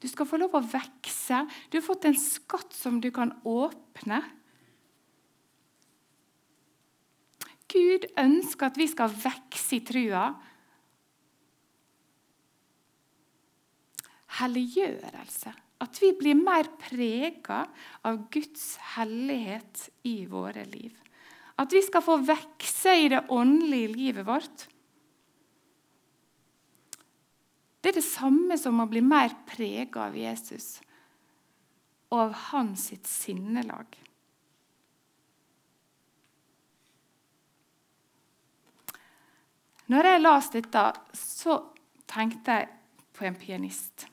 Du 0.00 0.08
skal 0.08 0.24
få 0.24 0.38
lov 0.40 0.56
å 0.56 0.64
vokse. 0.64 1.42
Du 1.68 1.76
har 1.76 1.84
fått 1.84 2.06
en 2.08 2.16
skatt 2.16 2.72
som 2.72 3.02
du 3.04 3.10
kan 3.12 3.34
åpne. 3.44 4.22
Gud 7.70 8.06
ønsker 8.18 8.70
at 8.70 8.78
vi 8.78 8.86
skal 8.90 9.12
vokse 9.14 9.78
i 9.78 9.82
trua. 9.86 10.24
Helliggjørelse. 14.40 15.54
At 15.80 16.00
vi 16.02 16.10
blir 16.18 16.36
mer 16.36 16.68
prega 16.80 17.62
av 18.06 18.26
Guds 18.32 18.74
hellighet 18.94 19.86
i 20.08 20.18
våre 20.28 20.66
liv. 20.68 20.92
At 21.60 21.72
vi 21.72 21.80
skal 21.84 22.04
få 22.04 22.18
vokse 22.24 22.96
i 22.96 23.08
det 23.12 23.22
åndelige 23.32 23.94
livet 23.94 24.28
vårt. 24.28 24.66
Det 27.80 27.92
er 27.92 28.00
det 28.00 28.04
samme 28.04 28.58
som 28.60 28.80
å 28.82 28.88
bli 28.90 29.00
mer 29.04 29.32
prega 29.48 30.08
av 30.10 30.16
Jesus 30.18 30.78
og 32.10 32.18
av 32.26 32.32
hans 32.50 32.88
sitt 32.90 33.06
sinnelag. 33.08 33.86
Når 39.90 40.06
jeg 40.06 40.22
leste 40.22 40.60
dette, 40.60 40.84
så 41.18 41.56
tenkte 42.10 42.60
jeg 42.60 42.68
på 43.16 43.26
en 43.26 43.38
pianist. 43.38 44.06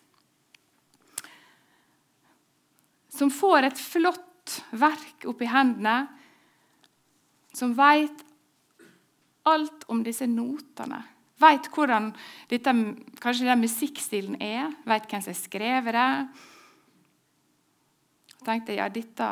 Som 3.13 3.29
får 3.33 3.69
et 3.69 3.81
flott 3.81 4.55
verk 4.77 5.27
opp 5.29 5.43
i 5.43 5.49
hendene 5.51 5.97
som 7.57 7.73
veit 7.77 8.23
alt 9.47 9.85
om 9.91 10.01
disse 10.05 10.27
notene. 10.29 10.99
Veit 11.37 11.69
hvordan 11.73 12.09
dette, 12.49 12.73
kanskje 13.21 13.47
den 13.47 13.61
musikkstilen 13.61 14.39
er, 14.41 14.73
veit 14.89 15.05
hvem 15.09 15.21
som 15.21 15.33
har 15.33 15.39
skrevet 15.39 15.97
det. 15.97 16.09
Jeg 18.33 18.47
tenkte 18.47 18.77
ja, 18.77 18.89
dette, 18.89 19.29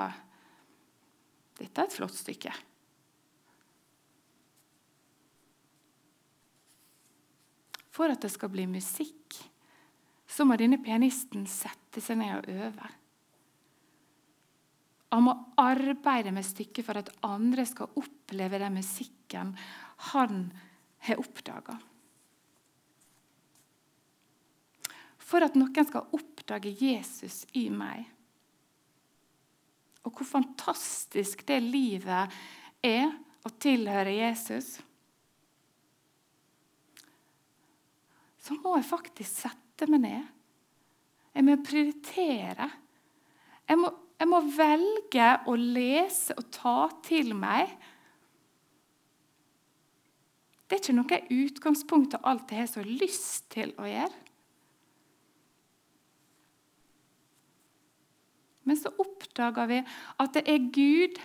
dette 1.58 1.82
er 1.82 1.90
et 1.90 1.98
flott 1.98 2.18
stykke. 2.18 2.54
For 7.96 8.12
at 8.12 8.26
det 8.26 8.34
skal 8.34 8.52
bli 8.52 8.68
musikk, 8.68 9.38
så 10.28 10.44
må 10.44 10.58
denne 10.60 10.82
pianisten 10.84 11.46
sette 11.48 12.04
seg 12.04 12.20
ned 12.20 12.36
og 12.42 12.64
øve. 12.68 12.92
Han 15.16 15.24
må 15.24 15.34
arbeide 15.62 16.34
med 16.36 16.44
stykket 16.44 16.84
for 16.84 17.00
at 17.00 17.12
andre 17.24 17.64
skal 17.70 17.94
oppleve 18.02 18.60
den 18.60 18.76
musikken 18.76 19.54
han 20.12 20.50
har 21.08 21.22
oppdaga. 21.22 21.78
For 25.26 25.46
at 25.46 25.56
noen 25.58 25.88
skal 25.88 26.10
oppdage 26.14 26.74
Jesus 26.76 27.46
i 27.58 27.70
meg. 27.74 28.04
Og 30.06 30.12
hvor 30.14 30.28
fantastisk 30.28 31.46
det 31.48 31.62
livet 31.64 32.36
er 32.86 33.08
å 33.46 33.54
tilhøre 33.56 34.14
Jesus. 34.20 34.76
Så 38.46 38.56
må 38.62 38.76
jeg 38.78 38.88
faktisk 38.88 39.42
sette 39.48 39.90
meg 39.90 40.04
ned. 40.06 40.34
Jeg 41.36 41.46
må 41.48 41.56
prioritere. 41.66 42.70
Jeg 43.66 43.80
må 43.82 43.90
jeg 44.16 44.32
må 44.32 44.40
velge 44.56 45.32
å 45.50 45.56
lese 45.60 46.36
og 46.40 46.48
ta 46.56 46.76
til 47.04 47.34
meg. 47.36 47.72
Det 50.66 50.78
er 50.78 50.82
ikke 50.82 50.96
noe 50.96 51.20
utgangspunkt 51.36 52.16
av 52.18 52.30
alt 52.32 52.54
jeg 52.54 52.64
har 52.64 52.72
så 52.72 52.86
lyst 52.86 53.50
til 53.54 53.74
å 53.78 53.90
gjøre. 53.90 54.22
Men 58.66 58.80
så 58.80 58.90
oppdager 58.98 59.68
vi 59.70 59.82
at 60.24 60.32
det 60.34 60.46
er 60.50 60.72
Gud 60.74 61.20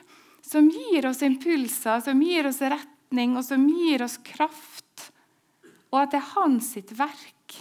som 0.45 0.67
gir 0.69 1.07
oss 1.09 1.23
impulser, 1.25 2.03
som 2.05 2.21
gir 2.21 2.51
oss 2.51 2.61
retning 2.61 3.39
og 3.39 3.47
som 3.47 3.65
gir 3.71 4.05
oss 4.05 4.19
kraft, 4.27 4.90
og 5.91 6.03
at 6.03 6.13
det 6.13 6.21
er 6.21 6.33
hans 6.35 6.73
sitt 6.77 6.93
verk. 6.99 7.57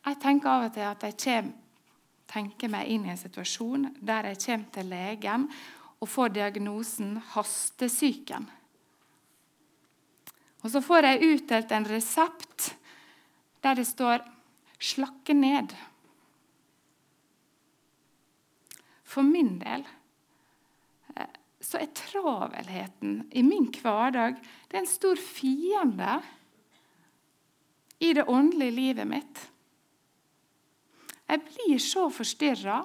Jeg 0.00 0.16
tenker 0.22 0.48
av 0.48 0.68
og 0.68 0.72
til 0.74 0.86
at 0.88 1.04
jeg 1.06 1.18
kommer, 1.24 1.56
tenker 2.30 2.70
meg 2.70 2.88
inn 2.94 3.04
i 3.08 3.10
en 3.12 3.18
situasjon 3.18 3.88
der 4.06 4.30
jeg 4.30 4.38
kommer 4.44 4.72
til 4.74 4.90
legen 4.90 5.46
og 6.00 6.08
får 6.08 6.32
diagnosen 6.36 7.16
hastesyken. 7.34 8.46
Og 10.62 10.70
Så 10.70 10.80
får 10.84 11.06
jeg 11.08 11.34
utdelt 11.34 11.72
en 11.72 11.88
resept 11.88 12.74
der 13.62 13.74
det 13.74 13.86
står 13.86 14.24
'slakke 14.78 15.32
ned'. 15.32 15.74
For 19.04 19.22
min 19.22 19.58
del 19.58 19.84
så 21.60 21.80
er 21.80 21.92
travelheten 21.96 23.26
i 23.36 23.42
min 23.44 23.68
hverdag 23.68 24.38
det 24.40 24.76
er 24.78 24.82
en 24.82 24.88
stor 24.88 25.18
fiende 25.20 26.20
i 28.00 28.14
det 28.16 28.24
åndelige 28.24 28.72
livet 28.72 29.08
mitt. 29.08 29.42
Jeg 31.28 31.42
blir 31.46 31.78
så 31.78 32.08
forstyrra 32.10 32.80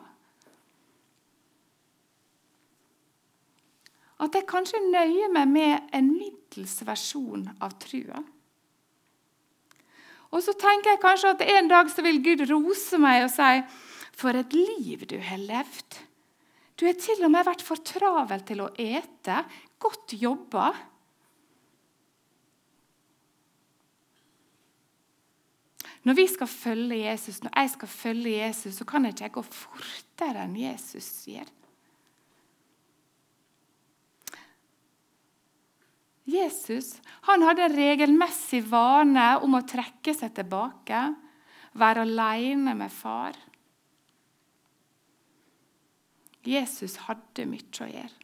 at 4.26 4.36
jeg 4.36 4.48
kanskje 4.48 4.80
nøyer 4.84 5.32
meg 5.34 5.50
med 5.52 5.96
en 5.96 6.12
middels 6.14 6.78
versjon 6.88 7.48
av 7.64 7.76
trua. 7.82 8.22
Og 10.36 10.44
så 10.44 10.56
tenker 10.60 10.94
jeg 10.94 11.04
kanskje 11.04 11.34
at 11.36 11.44
en 11.56 11.72
dag 11.72 11.90
så 11.92 12.04
vil 12.04 12.22
Gud 12.24 12.44
rose 12.50 13.00
meg 13.00 13.26
og 13.26 13.32
si 13.32 13.52
For 14.16 14.36
et 14.36 14.54
liv 14.56 15.04
du 15.08 15.18
har 15.20 15.42
levd. 15.42 16.05
Du 16.76 16.84
har 16.88 16.98
til 17.00 17.24
og 17.24 17.32
med 17.32 17.48
vært 17.48 17.64
for 17.64 17.80
travel 17.80 18.44
til 18.48 18.66
å 18.66 18.72
ete. 18.76 19.40
Godt 19.80 20.16
jobba. 20.20 20.74
Når 26.06 26.18
vi 26.20 26.26
skal 26.30 26.50
følge 26.52 27.00
Jesus, 27.08 27.40
når 27.42 27.56
jeg 27.58 27.72
skal 27.74 27.90
følge 27.90 28.34
Jesus, 28.38 28.76
så 28.78 28.86
kan 28.86 29.08
jeg 29.08 29.16
ikke 29.16 29.40
gå 29.40 29.46
fortere 29.48 30.44
enn 30.44 30.58
Jesus 30.60 31.08
gjør. 31.32 31.48
Jesus 36.26 36.96
han 37.26 37.44
hadde 37.46 37.68
en 37.68 37.78
regelmessig 37.78 38.64
vane 38.70 39.26
om 39.46 39.58
å 39.58 39.66
trekke 39.66 40.14
seg 40.14 40.34
tilbake, 40.38 41.02
være 41.78 42.06
alene 42.06 42.74
med 42.78 42.94
far. 42.94 43.38
Jesus 46.48 46.98
hadde 47.08 47.48
mye 47.50 47.82
å 47.82 47.90
gjøre. 47.90 48.22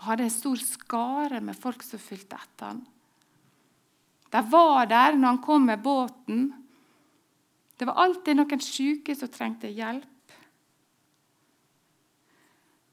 Han 0.00 0.14
hadde 0.14 0.26
en 0.28 0.32
stor 0.32 0.60
skare 0.64 1.42
med 1.44 1.58
folk 1.60 1.82
som 1.84 2.00
fulgte 2.00 2.38
etter 2.40 2.70
ham. 2.70 2.80
De 4.30 4.40
var 4.48 4.86
der 4.88 5.18
når 5.18 5.26
han 5.26 5.42
kom 5.44 5.66
med 5.68 5.82
båten. 5.84 6.46
Det 7.76 7.88
var 7.88 7.98
alltid 8.00 8.38
noen 8.38 8.62
syke 8.64 9.16
som 9.18 9.28
trengte 9.32 9.68
hjelp. 9.68 10.06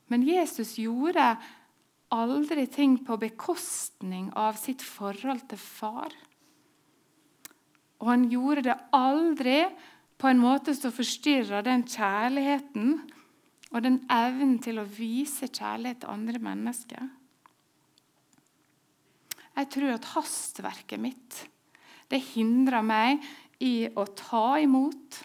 Men 0.08 0.24
Jesus 0.24 0.78
gjorde 0.80 1.36
aldri 2.16 2.66
ting 2.72 2.96
på 3.06 3.18
bekostning 3.20 4.30
av 4.36 4.60
sitt 4.60 4.84
forhold 4.84 5.44
til 5.52 5.60
far. 5.60 6.14
Og 8.00 8.12
han 8.12 8.28
gjorde 8.32 8.70
det 8.70 8.78
aldri 8.96 9.60
på 10.18 10.30
en 10.30 10.42
måte 10.42 10.74
som 10.78 10.94
forstyrra 10.94 11.62
den 11.66 11.84
kjærligheten 11.88 12.98
og 13.74 13.84
den 13.84 14.00
evnen 14.12 14.58
til 14.64 14.80
å 14.80 14.88
vise 14.88 15.50
kjærlighet 15.50 16.04
til 16.04 16.14
andre 16.14 16.42
mennesker. 16.44 17.08
Jeg 19.58 19.70
tror 19.74 19.96
at 19.96 20.12
hastverket 20.14 21.02
mitt 21.02 21.40
det 22.08 22.22
hindrer 22.32 22.86
meg 22.86 23.24
i 23.64 23.90
å 23.90 24.06
ta 24.16 24.60
imot 24.62 25.24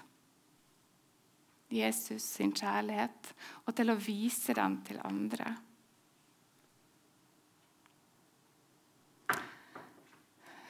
Jesus 1.73 2.25
sin 2.39 2.53
kjærlighet 2.57 3.33
og 3.65 3.77
til 3.77 3.93
å 3.93 4.01
vise 4.01 4.57
den 4.57 4.81
til 4.87 4.99
andre. 5.07 5.53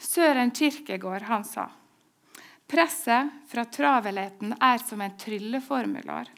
Søren 0.02 0.52
Kirkegård 0.52 1.24
han 1.30 1.46
sa 1.46 1.70
presset 2.72 3.28
fra 3.48 3.64
travelheten 3.68 4.54
er 4.61 4.80
som 4.80 5.00
en 5.04 5.16
trylleformular. 5.20 6.28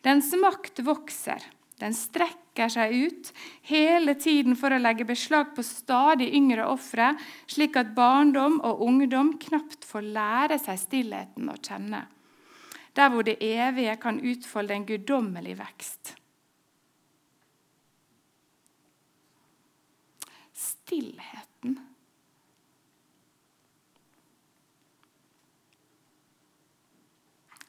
Dens 0.00 0.32
makt 0.32 0.80
vokser. 0.84 1.44
Den 1.80 1.94
strekker 1.96 2.68
seg 2.72 2.92
ut 2.92 3.30
hele 3.68 4.14
tiden 4.20 4.56
for 4.58 4.72
å 4.72 4.80
legge 4.80 5.06
beslag 5.08 5.54
på 5.56 5.64
stadig 5.64 6.28
yngre 6.36 6.66
ofre, 6.68 7.14
slik 7.48 7.78
at 7.80 7.94
barndom 7.96 8.58
og 8.66 8.82
ungdom 8.84 9.34
knapt 9.40 9.86
får 9.88 10.08
lære 10.16 10.58
seg 10.60 10.80
stillheten 10.82 11.48
å 11.48 11.56
kjenne. 11.56 12.04
Der 12.96 13.12
hvor 13.12 13.24
det 13.24 13.38
evige 13.44 13.96
kan 14.02 14.20
utfolde 14.20 14.76
en 14.76 14.88
guddommelig 14.88 15.56
vekst. 15.60 16.14
Stillheten. 20.60 21.78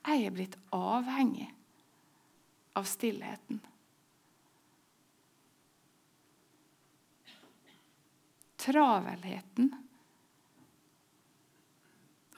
Jeg 0.02 0.28
er 0.28 0.36
blitt 0.36 0.60
avhengig 0.76 1.48
av 2.74 2.84
stillheten. 2.84 3.60
Travelheten 8.56 9.86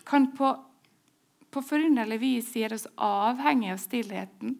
kan 0.04 0.38
på, 0.38 0.66
på 1.50 1.62
forunderlig 1.62 2.20
vis 2.20 2.54
gjøre 2.56 2.80
oss 2.80 2.88
avhengig 2.96 3.74
av 3.74 3.82
stillheten. 3.82 4.56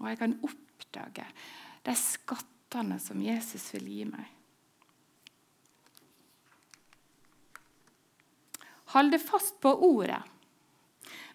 Og 0.00 0.08
jeg 0.10 0.18
kan 0.18 0.38
oppdage 0.42 1.26
de 1.86 1.96
skattene 1.98 2.98
som 3.02 3.20
Jesus 3.22 3.68
vil 3.76 3.90
gi 3.92 4.06
meg. 4.08 4.30
Hold 8.92 9.12
det 9.14 9.22
fast 9.24 9.60
på 9.60 9.72
ordet. 9.88 10.20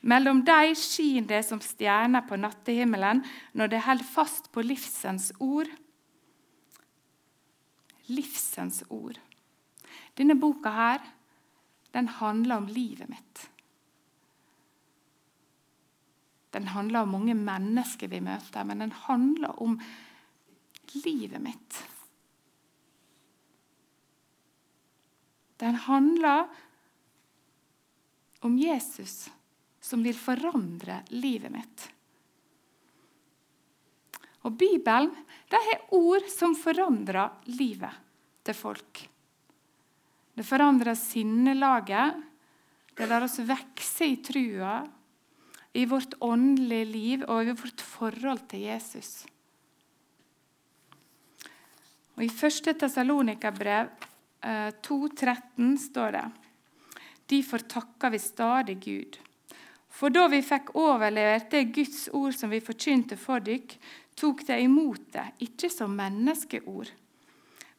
Mellom 0.02 0.44
deg 0.46 0.76
skin 0.78 1.28
det 1.30 1.42
som 1.48 1.62
stjerner 1.64 2.26
på 2.28 2.38
nattehimmelen 2.40 3.24
når 3.58 3.72
det 3.72 3.84
holder 3.88 4.10
fast 4.12 4.52
på 4.54 4.62
livsens 4.66 5.32
ord. 5.40 5.70
Livsens 8.08 8.84
ord. 8.94 9.18
Denne 10.18 10.38
boka 10.40 10.72
her, 10.74 11.04
den 11.94 12.08
handler 12.20 12.62
om 12.62 12.68
livet 12.70 13.10
mitt. 13.10 13.48
Den 16.54 16.70
handler 16.74 17.04
om 17.04 17.12
mange 17.14 17.36
mennesker 17.38 18.10
vi 18.10 18.22
møter, 18.24 18.64
men 18.66 18.82
den 18.82 18.94
handler 19.06 19.62
om 19.62 19.76
livet 21.04 21.42
mitt. 21.44 21.82
Den 25.60 25.76
handler 25.76 26.48
om 28.46 28.58
Jesus 28.58 29.28
som 29.88 30.04
vil 30.04 30.18
forandre 30.20 31.02
livet 31.16 31.54
mitt. 31.54 31.86
Og 34.44 34.56
Bibelen 34.60 35.14
det 35.48 35.60
har 35.64 35.94
ord 35.96 36.28
som 36.32 36.56
forandrer 36.60 37.54
livet 37.56 38.04
til 38.44 38.56
folk. 38.56 39.04
Det 40.38 40.46
forandrer 40.46 40.98
sinnelaget. 41.00 42.20
Det 42.98 43.08
lar 43.08 43.24
oss 43.26 43.40
vokse 43.46 44.08
i 44.10 44.18
trua, 44.26 44.82
i 45.78 45.86
vårt 45.86 46.18
åndelige 46.26 46.86
liv 46.90 47.26
og 47.30 47.46
i 47.46 47.56
vårt 47.58 47.84
forhold 47.86 48.44
til 48.50 48.66
Jesus. 48.66 49.12
Og 52.18 52.26
I 52.26 52.30
1. 52.34 52.72
Tessalonika-brev 52.82 53.92
2,13 54.42 55.78
står 55.82 56.16
det 56.18 56.26
Derfor 57.28 57.66
takker 57.70 58.14
vi 58.14 58.20
stadig 58.24 58.78
Gud. 58.82 59.18
For 59.98 60.14
da 60.14 60.28
vi 60.30 60.44
fikk 60.46 60.76
overlevert 60.78 61.50
det 61.50 61.72
Guds 61.74 62.06
ord 62.14 62.36
som 62.38 62.52
vi 62.54 62.62
forkynte 62.62 63.18
for 63.18 63.42
dykk, 63.42 63.74
tok 64.18 64.44
de 64.46 64.60
imot 64.62 65.10
det, 65.14 65.26
ikke 65.48 65.72
som 65.74 65.96
menneskeord, 65.98 66.92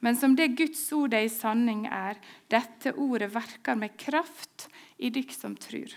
men 0.03 0.19
som 0.19 0.35
det 0.39 0.53
Guds 0.59 0.83
ord 0.95 1.13
det 1.15 1.25
i 1.27 1.31
sanning 1.31 1.87
er. 1.91 2.19
Dette 2.51 2.95
ordet 2.95 3.31
verker 3.35 3.79
med 3.79 3.97
kraft 3.99 4.69
i 4.99 5.11
dykk 5.15 5.35
som 5.35 5.57
trur. 5.59 5.95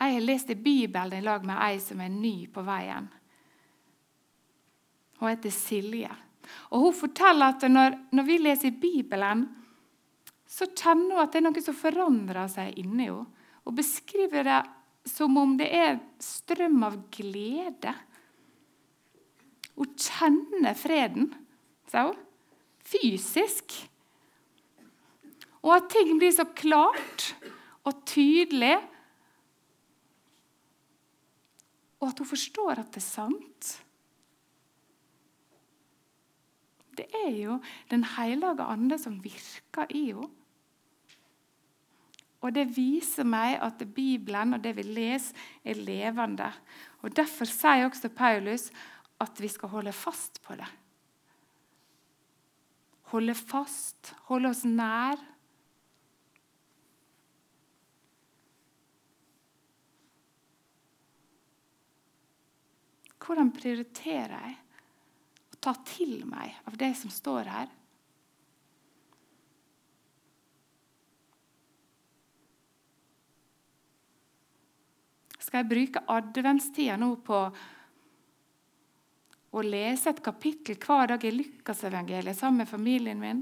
Jeg 0.00 0.16
har 0.16 0.24
lest 0.24 0.52
i 0.52 0.56
Bibelen 0.56 1.18
i 1.18 1.24
lag 1.24 1.44
med 1.44 1.60
ei 1.60 1.80
som 1.80 2.00
er 2.00 2.12
ny 2.12 2.48
på 2.52 2.64
veien. 2.64 3.08
Hun 5.20 5.28
heter 5.28 5.52
Silje. 5.52 6.12
Og 6.72 6.86
Hun 6.86 6.94
forteller 6.96 7.52
at 7.52 7.66
når, 7.68 7.96
når 8.16 8.24
vi 8.24 8.38
leser 8.40 8.70
i 8.70 8.78
Bibelen, 8.80 9.44
så 10.50 10.66
kjenner 10.74 11.14
hun 11.14 11.22
at 11.22 11.32
det 11.32 11.40
er 11.40 11.46
noe 11.46 11.62
som 11.62 11.76
forandrer 11.78 12.50
seg 12.50 12.78
inni 12.80 13.06
henne. 13.06 13.28
Og 13.68 13.76
beskriver 13.76 14.46
det 14.46 14.60
som 15.06 15.36
om 15.38 15.52
det 15.58 15.68
er 15.72 15.98
strøm 16.22 16.80
av 16.84 16.96
glede. 17.12 17.92
Hun 19.76 19.92
kjenner 20.00 20.74
freden, 20.76 21.30
sa 21.88 22.08
hun. 22.08 22.18
Fysisk. 22.90 23.76
Og 25.60 25.74
at 25.76 25.90
ting 25.92 26.16
blir 26.18 26.32
så 26.34 26.46
klart 26.56 27.28
og 27.86 28.00
tydelig. 28.08 28.74
Og 32.00 32.08
at 32.08 32.24
hun 32.24 32.30
forstår 32.32 32.80
at 32.80 32.90
det 32.96 33.04
er 33.04 33.06
sant. 33.06 33.70
Det 36.98 37.06
er 37.22 37.32
jo 37.38 37.60
Den 37.90 38.04
hellige 38.16 38.66
ande 38.66 38.98
som 38.98 39.22
virker 39.22 39.86
i 39.94 40.10
henne. 40.10 40.39
Og 42.40 42.54
det 42.56 42.70
viser 42.72 43.26
meg 43.28 43.58
at 43.60 43.82
Bibelen 43.94 44.56
og 44.56 44.62
det 44.64 44.72
vi 44.78 44.84
leser, 44.86 45.36
er 45.64 45.80
levende. 45.80 46.48
Og 47.04 47.12
Derfor 47.16 47.48
sier 47.48 47.84
også 47.86 48.08
Paulus 48.08 48.70
at 49.20 49.40
vi 49.40 49.50
skal 49.52 49.72
holde 49.74 49.92
fast 49.92 50.40
på 50.44 50.56
det. 50.56 50.68
Holde 53.12 53.34
fast, 53.34 54.14
holde 54.30 54.52
oss 54.54 54.62
nær. 54.64 55.20
Hvordan 63.20 63.52
prioriterer 63.54 64.32
jeg 64.32 64.56
å 65.52 65.58
ta 65.62 65.74
til 65.86 66.24
meg 66.26 66.56
av 66.66 66.78
det 66.80 66.94
som 66.98 67.12
står 67.14 67.50
her? 67.52 67.68
Skal 75.50 75.64
jeg 75.64 75.70
bruke 75.72 76.00
adventstida 76.14 76.94
nå 76.94 77.08
på 77.26 77.38
å 79.50 79.62
lese 79.66 80.12
et 80.12 80.20
kapittel 80.22 80.76
hver 80.78 81.08
dag 81.10 81.24
i 81.26 81.32
Lukasevangeliet 81.34 82.38
sammen 82.38 82.62
med 82.62 82.70
familien 82.70 83.18
min. 83.18 83.40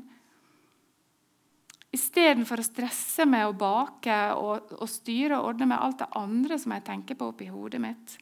Istedenfor 1.93 2.63
å 2.63 2.65
stresse 2.65 3.27
med 3.29 3.45
å 3.45 3.53
bake 3.61 4.17
og, 4.41 4.73
og 4.81 4.89
styre 4.89 5.37
og 5.37 5.51
ordne 5.51 5.69
med 5.69 5.83
alt 5.85 6.01
det 6.01 6.09
andre 6.17 6.57
som 6.63 6.73
jeg 6.73 6.87
tenker 6.87 7.19
på 7.21 7.29
oppi 7.29 7.51
hodet 7.53 7.83
mitt. 7.85 8.15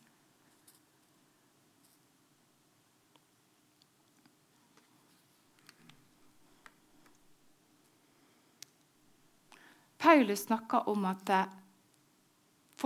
Paulus 10.03 10.43
snakker 10.51 10.91
om 10.91 11.07
at 11.07 11.31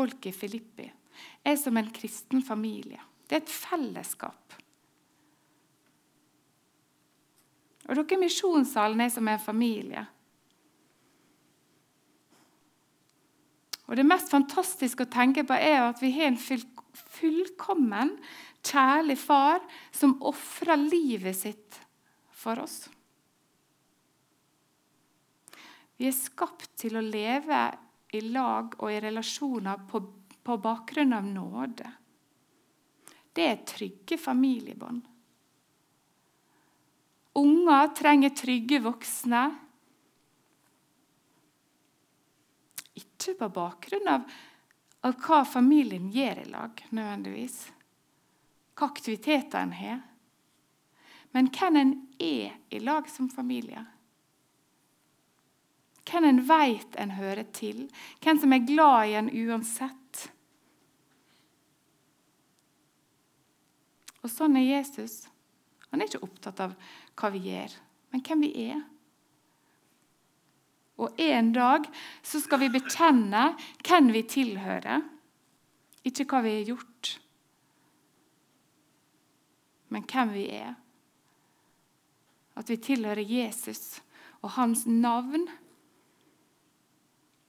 folk 0.01 0.27
i 0.31 0.33
Filippi 0.33 0.89
er 1.45 1.57
som 1.61 1.77
en 1.77 1.91
kristen 1.93 2.43
familie. 2.45 3.01
Det 3.29 3.37
er 3.37 3.43
et 3.45 3.53
fellesskap. 3.53 4.57
Og 7.91 7.99
dere 7.99 8.21
Misjonssalen 8.21 9.03
er 9.03 9.11
som 9.13 9.29
en 9.29 9.43
familie. 9.43 10.05
Og 13.91 13.97
Det 13.99 14.07
mest 14.07 14.31
fantastiske 14.31 15.03
å 15.03 15.11
tenke 15.11 15.43
på 15.43 15.57
er 15.57 15.89
at 15.89 15.99
vi 16.03 16.13
har 16.15 16.31
en 16.31 16.39
fullkommen, 16.39 18.15
kjærlig 18.63 19.17
far 19.19 19.63
som 19.91 20.19
ofrer 20.23 20.79
livet 20.79 21.35
sitt 21.35 21.81
for 22.37 22.61
oss. 22.63 22.85
Vi 25.99 26.07
er 26.09 26.17
skapt 26.17 26.71
til 26.81 26.97
å 26.97 27.05
leve 27.05 27.65
i 28.13 28.21
lag 28.21 28.75
og 28.79 28.91
i 28.93 29.01
relasjoner 29.01 29.87
på, 29.91 30.03
på 30.43 30.57
bakgrunn 30.63 31.15
av 31.15 31.27
nåde. 31.27 31.93
Det 33.33 33.47
er 33.47 33.65
trygge 33.67 34.19
familiebånd. 34.19 35.03
Unger 37.39 37.93
trenger 37.95 38.35
trygge 38.35 38.81
voksne. 38.83 39.43
Ikke 42.99 43.37
på 43.39 43.49
bakgrunn 43.55 44.11
av, 44.11 44.27
av 45.07 45.15
hva 45.23 45.45
familien 45.47 46.11
gjør 46.11 46.43
i 46.43 46.49
lag, 46.51 46.83
nødvendigvis. 46.91 47.61
Hva 48.75 48.91
aktiviteter 48.91 49.63
en 49.63 49.77
har. 49.79 50.03
Men 51.31 51.53
hvem 51.55 51.79
en 51.79 51.95
er 52.19 52.59
i 52.75 52.83
lag 52.83 53.07
som 53.09 53.31
familie. 53.31 53.85
Hvem 56.09 56.27
en 56.27 56.45
veit 56.49 56.97
en 56.99 57.13
hører 57.19 57.45
til. 57.57 57.85
Hvem 58.23 58.41
som 58.41 58.55
er 58.57 58.67
glad 58.67 59.11
i 59.11 59.19
en 59.21 59.33
uansett. 59.45 60.31
Og 64.21 64.33
sånn 64.33 64.57
er 64.61 64.67
Jesus. 64.69 65.23
Han 65.91 66.01
er 66.01 66.11
ikke 66.11 66.25
opptatt 66.25 66.61
av 66.63 66.75
hva 67.19 67.31
vi 67.35 67.45
gjør, 67.51 67.73
men 68.13 68.25
hvem 68.27 68.45
vi 68.45 68.51
er. 68.69 68.83
Og 71.01 71.17
en 71.25 71.49
dag 71.57 71.87
så 72.23 72.43
skal 72.43 72.61
vi 72.61 72.75
bekjenne 72.75 73.55
hvem 73.87 74.11
vi 74.13 74.23
tilhører, 74.29 75.07
ikke 76.05 76.27
hva 76.29 76.43
vi 76.45 76.53
har 76.59 76.69
gjort, 76.75 77.15
men 79.91 80.05
hvem 80.07 80.35
vi 80.37 80.45
er. 80.61 80.77
At 82.61 82.69
vi 82.71 82.77
tilhører 82.85 83.25
Jesus 83.25 84.03
og 84.45 84.53
hans 84.59 84.85
navn. 84.87 85.49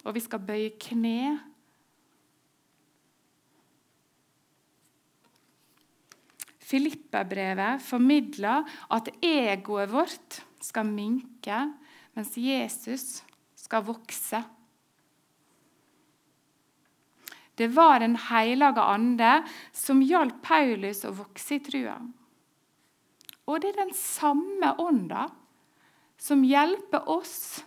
Og 0.06 0.16
vi 0.16 0.24
skal 0.24 0.42
bøye 0.46 0.74
kne 0.82 1.40
Filippa-brevet 6.72 7.84
formidler 7.84 8.64
at 8.96 9.10
egoet 9.26 9.92
vårt 9.92 10.40
skal 10.64 10.88
minke, 10.88 11.58
mens 12.16 12.38
Jesus 12.40 13.22
skal 13.60 13.84
vokse. 13.84 14.40
Det 17.60 17.68
var 17.76 18.00
Den 18.00 18.16
hellige 18.16 18.82
ande 18.82 19.44
som 19.74 20.02
hjalp 20.02 20.40
Paulus 20.42 21.04
å 21.06 21.12
vokse 21.14 21.60
i 21.60 21.64
trua. 21.66 21.98
Og 23.46 23.60
det 23.62 23.74
er 23.74 23.84
den 23.84 23.94
samme 23.98 24.72
ånda 24.80 25.28
som 26.22 26.46
hjelper 26.46 27.10
oss 27.10 27.66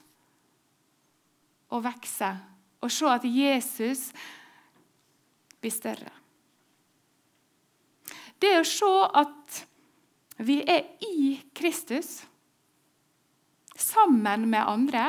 å 1.73 1.81
vokse 1.85 2.31
og 2.85 2.93
se 2.93 3.09
at 3.09 3.25
Jesus 3.25 4.09
blir 5.63 5.73
større. 5.73 6.13
Det 8.41 8.53
å 8.59 8.67
se 8.69 8.93
at 9.17 9.65
vi 10.45 10.59
er 10.69 10.99
i 11.07 11.39
Kristus 11.57 12.19
sammen 13.79 14.49
med 14.51 14.69
andre, 14.69 15.07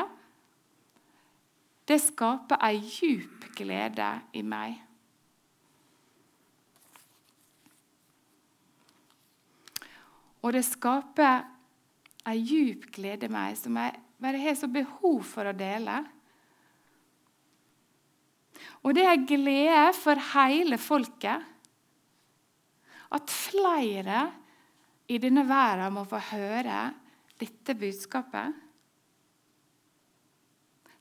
det 1.86 1.98
skaper 2.02 2.62
ei 2.66 2.80
djup 2.80 3.44
glede 3.58 4.08
i 4.34 4.42
meg. 4.46 4.80
Og 10.42 10.54
det 10.54 10.64
skaper 10.66 11.44
ei 12.26 12.40
djup 12.40 12.88
glede 12.94 13.28
i 13.28 13.34
meg 13.34 13.58
som 13.58 13.76
jeg 13.78 13.98
bare 14.22 14.40
har 14.40 14.56
så 14.58 14.70
behov 14.70 15.22
for 15.26 15.50
å 15.50 15.54
dele. 15.56 16.00
Og 18.86 18.94
det 18.94 19.02
er 19.02 19.24
glede 19.26 19.90
for 19.98 20.20
hele 20.32 20.78
folket 20.78 21.42
at 23.16 23.32
flere 23.32 24.20
i 25.10 25.18
denne 25.22 25.42
verden 25.46 25.94
må 25.94 26.04
få 26.06 26.20
høre 26.30 26.78
dette 27.38 27.74
budskapet. 27.78 28.54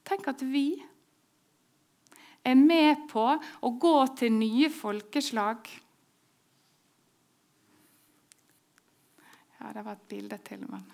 Tenk 0.05 0.27
at 0.29 0.41
vi 0.45 0.67
er 2.45 2.57
med 2.57 3.07
på 3.09 3.25
å 3.25 3.71
gå 3.81 3.95
til 4.17 4.33
nye 4.33 4.69
folkeslag. 4.73 5.69
Ja, 9.57 9.71
det 9.73 9.85
var 9.85 9.95
et 9.97 10.09
bilde 10.09 10.41
til, 10.45 10.65
men 10.69 10.85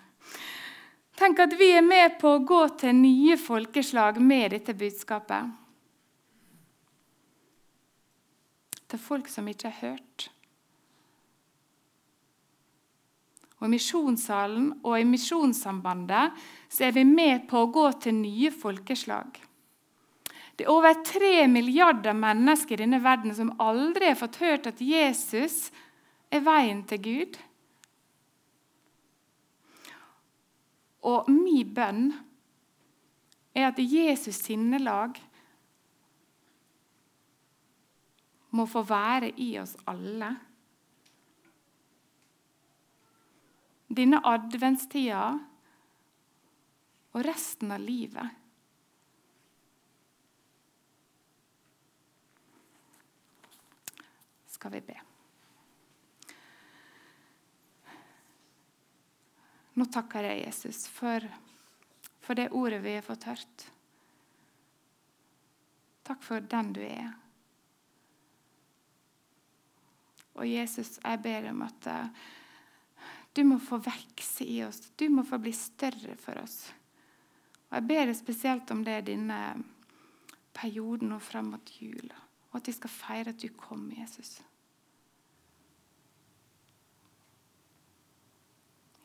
Tenk 1.22 1.42
at 1.44 1.52
vi 1.54 1.68
er 1.76 1.84
med 1.84 2.16
på 2.18 2.30
å 2.34 2.44
gå 2.46 2.62
til 2.80 2.96
nye 2.96 3.36
folkeslag 3.38 4.16
med 4.18 4.56
dette 4.56 4.72
budskapet. 4.74 5.61
Til 8.92 9.00
folk 9.00 9.30
som 9.32 9.48
ikke 9.48 9.70
har 9.70 9.92
hørt. 9.92 10.26
Og 13.62 13.68
I 13.68 13.70
Misjonssalen 13.76 14.66
og 14.82 14.98
i 14.98 15.06
Misjonssambandet 15.06 16.34
så 16.68 16.88
er 16.88 16.96
vi 16.96 17.06
med 17.06 17.46
på 17.48 17.62
å 17.62 17.70
gå 17.72 17.86
til 18.02 18.18
nye 18.18 18.50
folkeslag. 18.52 19.38
Det 20.58 20.66
er 20.66 20.74
over 20.74 20.98
tre 21.06 21.46
milliarder 21.48 22.12
mennesker 22.12 22.74
i 22.74 22.82
denne 22.82 23.00
verden 23.00 23.32
som 23.38 23.54
aldri 23.62 24.10
har 24.10 24.18
fått 24.18 24.40
hørt 24.42 24.68
at 24.68 24.82
Jesus 24.82 25.70
er 26.28 26.42
veien 26.44 26.82
til 26.90 27.00
Gud. 27.06 27.38
Og 31.08 31.30
min 31.32 31.72
bønn 31.72 32.04
er 33.54 33.70
at 33.70 33.80
Jesus 33.80 34.42
sinnelag 34.42 35.16
må 38.52 38.66
få 38.68 38.84
være 38.86 39.32
i 39.40 39.54
oss 39.60 39.76
alle. 39.88 40.34
denne 43.92 44.20
adventstida 44.24 45.24
og 47.12 47.24
resten 47.26 47.72
av 47.74 47.82
livet. 47.82 48.38
Skal 54.48 54.72
vi 54.76 54.82
be. 54.86 54.98
Nå 59.72 59.88
takker 59.92 60.28
jeg 60.28 60.44
Jesus 60.46 60.84
for, 60.92 61.24
for 62.20 62.38
det 62.38 62.52
ordet 62.52 62.82
vi 62.84 62.96
har 62.96 63.04
fått 63.04 63.28
hørt. 63.28 63.66
Takk 66.06 66.24
for 66.24 66.44
den 66.44 66.72
du 66.76 66.82
er. 66.84 67.21
Og 70.38 70.48
Jesus, 70.48 70.98
jeg 71.02 71.22
ber 71.22 71.50
om 71.50 71.64
at 71.66 71.88
du 73.36 73.42
må 73.48 73.58
få 73.60 73.78
vokse 73.80 74.44
i 74.44 74.60
oss. 74.64 74.80
Du 74.96 75.08
må 75.12 75.24
få 75.24 75.38
bli 75.40 75.52
større 75.56 76.16
for 76.20 76.40
oss. 76.42 76.66
Og 77.70 77.78
Jeg 77.78 77.88
ber 77.88 78.06
deg 78.08 78.16
spesielt 78.18 78.70
om 78.74 78.82
det 78.84 79.06
denne 79.08 79.38
perioden 80.52 81.08
nå 81.12 81.18
fram 81.24 81.54
mot 81.54 81.70
jul, 81.80 82.10
og 82.50 82.58
at 82.60 82.68
vi 82.68 82.74
skal 82.76 82.92
feire 82.92 83.32
at 83.32 83.40
du 83.40 83.48
kom, 83.56 83.86
Jesus. 83.96 84.42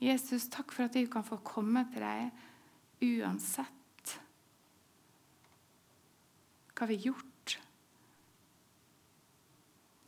Jesus, 0.03 0.49
takk 0.51 0.75
for 0.75 0.85
at 0.85 0.95
vi 0.99 1.07
kan 1.09 1.25
få 1.25 1.39
komme 1.47 1.85
til 1.93 2.03
deg 2.03 3.07
uansett 3.07 3.73
hva 6.77 6.85
vi 6.85 6.99
har 6.99 7.07
gjort. 7.07 7.36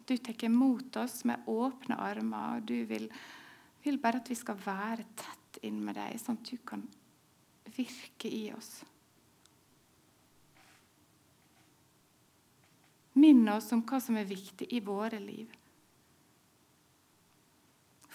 Du 0.10 0.16
tar 0.18 0.48
imot 0.48 0.98
oss 0.98 1.22
med 1.30 1.46
åpne 1.46 2.00
armer, 2.02 2.58
og 2.58 2.66
du 2.66 2.80
vil 2.90 3.12
vil 3.84 4.00
bare 4.02 4.20
at 4.22 4.30
vi 4.30 4.38
skal 4.38 4.60
være 4.60 5.06
tett 5.18 5.60
inn 5.66 5.80
med 5.84 5.98
deg, 5.98 6.18
sånn 6.20 6.40
at 6.40 6.52
du 6.52 6.58
kan 6.68 6.84
virke 7.76 8.32
i 8.32 8.50
oss. 8.56 8.82
Minn 13.20 13.48
oss 13.52 13.72
om 13.76 13.84
hva 13.88 14.00
som 14.04 14.18
er 14.20 14.28
viktig 14.30 14.70
i 14.76 14.82
våre 14.84 15.20
liv. 15.20 15.52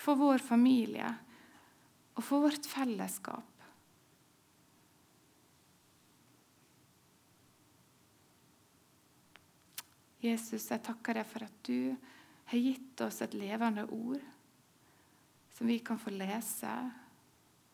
For 0.04 0.20
vår 0.20 0.44
familie 0.44 1.08
og 2.14 2.22
for 2.22 2.44
vårt 2.44 2.68
fellesskap. 2.68 3.53
Jesus, 10.24 10.70
jeg 10.70 10.80
takker 10.84 11.18
deg 11.18 11.28
for 11.28 11.44
at 11.44 11.56
du 11.66 11.92
har 12.48 12.60
gitt 12.60 13.00
oss 13.04 13.20
et 13.24 13.36
levende 13.36 13.84
ord 13.92 14.22
som 15.54 15.68
vi 15.68 15.78
kan 15.84 16.00
få 16.00 16.12
lese 16.14 16.70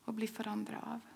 og 0.06 0.16
bli 0.16 0.26
forandra 0.30 0.80
av. 0.96 1.09